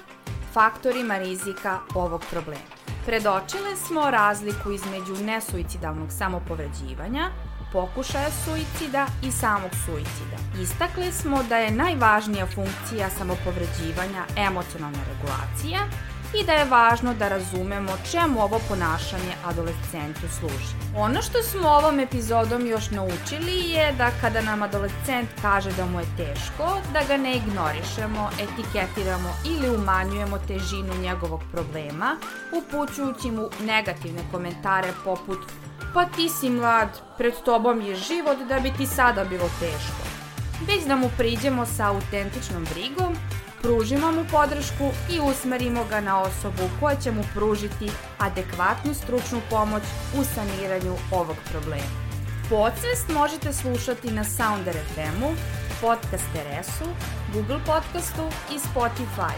faktorima 0.53 1.17
rizika 1.17 1.79
ovog 1.95 2.23
problema. 2.31 2.69
Predočile 3.05 3.75
smo 3.87 4.11
razliku 4.11 4.71
između 4.71 5.23
nesuicidalnog 5.23 6.11
samopovređivanja, 6.11 7.31
pokušaja 7.73 8.29
suicida 8.45 9.07
i 9.23 9.31
samog 9.31 9.71
suicida. 9.85 10.61
Istakli 10.61 11.11
smo 11.11 11.43
da 11.43 11.57
je 11.57 11.71
najvažnija 11.71 12.45
funkcija 12.45 13.09
samopovređivanja 13.09 14.25
emocionalna 14.37 14.99
regulacija 15.11 15.79
i 16.33 16.45
da 16.45 16.53
je 16.53 16.65
važno 16.65 17.13
da 17.13 17.27
razumemo 17.27 17.91
čemu 18.11 18.41
ovo 18.41 18.59
ponašanje 18.67 19.33
adolescentu 19.45 20.27
služi. 20.39 20.73
Ono 20.95 21.21
što 21.21 21.43
smo 21.43 21.69
ovom 21.69 21.99
epizodom 21.99 22.67
još 22.67 22.91
naučili 22.91 23.69
je 23.69 23.91
da 23.97 24.11
kada 24.21 24.41
nam 24.41 24.61
adolescent 24.63 25.29
kaže 25.41 25.71
da 25.71 25.85
mu 25.85 25.99
je 25.99 26.05
teško, 26.17 26.77
da 26.93 26.99
ga 27.07 27.17
ne 27.17 27.35
ignorišemo, 27.35 28.29
etiketiramo 28.39 29.29
ili 29.45 29.75
umanjujemo 29.75 30.37
težinu 30.47 30.93
njegovog 31.01 31.41
problema, 31.51 32.17
upućujući 32.57 33.31
mu 33.31 33.49
negativne 33.61 34.21
komentare 34.31 34.93
poput 35.03 35.39
pa 35.93 36.05
ti 36.05 36.29
si 36.29 36.49
mlad, 36.49 36.89
pred 37.17 37.33
tobom 37.45 37.81
je 37.81 37.95
život 37.95 38.37
da 38.49 38.59
bi 38.59 38.71
ti 38.77 38.85
sada 38.85 39.23
bilo 39.23 39.49
teško. 39.59 40.03
Već 40.67 40.85
da 40.87 40.95
mu 40.95 41.09
priđemo 41.17 41.65
sa 41.65 41.87
autentičnom 41.87 42.65
brigom 42.73 43.15
pružimo 43.61 44.11
mu 44.11 44.25
podršku 44.31 44.91
i 45.11 45.19
usmerimo 45.19 45.85
ga 45.89 46.01
na 46.01 46.21
osobu 46.21 46.69
koja 46.79 46.95
će 46.95 47.11
mu 47.11 47.23
pružiti 47.33 47.91
adekvatnu 48.19 48.93
stručnu 48.93 49.41
pomoć 49.49 49.83
u 50.19 50.23
saniranju 50.23 50.93
ovog 51.11 51.35
problema. 51.51 52.09
Podsvest 52.49 53.09
možete 53.13 53.53
slušati 53.53 54.11
na 54.11 54.23
Sounder 54.23 54.75
FM-u, 54.93 55.29
Podcast 55.81 56.29
RS-u, 56.35 56.85
Google 57.33 57.59
Podcastu 57.65 58.23
i 58.51 58.59
Spotify. 58.59 59.35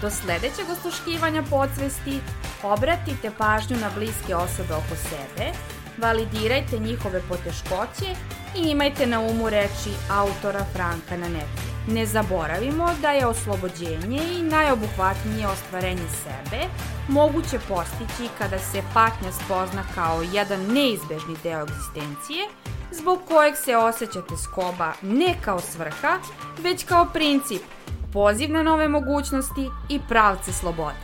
Do 0.00 0.10
sledećeg 0.10 0.66
osluškivanja 0.70 1.42
podsvesti 1.50 2.20
obratite 2.62 3.30
pažnju 3.38 3.76
na 3.76 3.90
bliske 3.94 4.36
osobe 4.36 4.74
oko 4.74 4.96
sebe, 4.96 5.52
validirajte 5.98 6.78
njihove 6.78 7.22
poteškoće 7.28 8.14
i 8.56 8.70
imajte 8.70 9.06
na 9.06 9.20
umu 9.20 9.50
reči 9.50 9.92
autora 10.10 10.64
Franka 10.72 11.16
na 11.16 11.28
netu. 11.28 11.69
Ne 11.88 12.06
zaboravimo 12.06 12.88
da 13.02 13.10
je 13.10 13.26
oslobođenje 13.26 14.20
i 14.38 14.42
najobuhvatnije 14.42 15.46
ostvarenje 15.46 16.08
sebe 16.22 16.60
moguće 17.08 17.58
postići 17.68 18.28
kada 18.38 18.58
se 18.58 18.82
patnja 18.94 19.32
spozna 19.32 19.84
kao 19.94 20.22
jedan 20.32 20.60
neizbežni 20.60 21.36
deo 21.42 21.62
egzistencije, 21.62 22.46
zbog 22.92 23.18
kojeg 23.28 23.56
se 23.56 23.76
osjećate 23.76 24.36
skoba 24.36 24.92
ne 25.02 25.34
kao 25.44 25.60
svrha, 25.60 26.18
već 26.62 26.84
kao 26.84 27.06
princip, 27.12 27.62
poziv 28.12 28.50
na 28.50 28.62
nove 28.62 28.88
mogućnosti 28.88 29.68
i 29.88 30.00
pravce 30.08 30.52
slobode. 30.52 30.98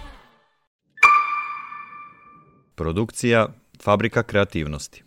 Produkcija 2.75 3.49
Fabrika 3.83 4.23
kreativnosti 4.23 5.06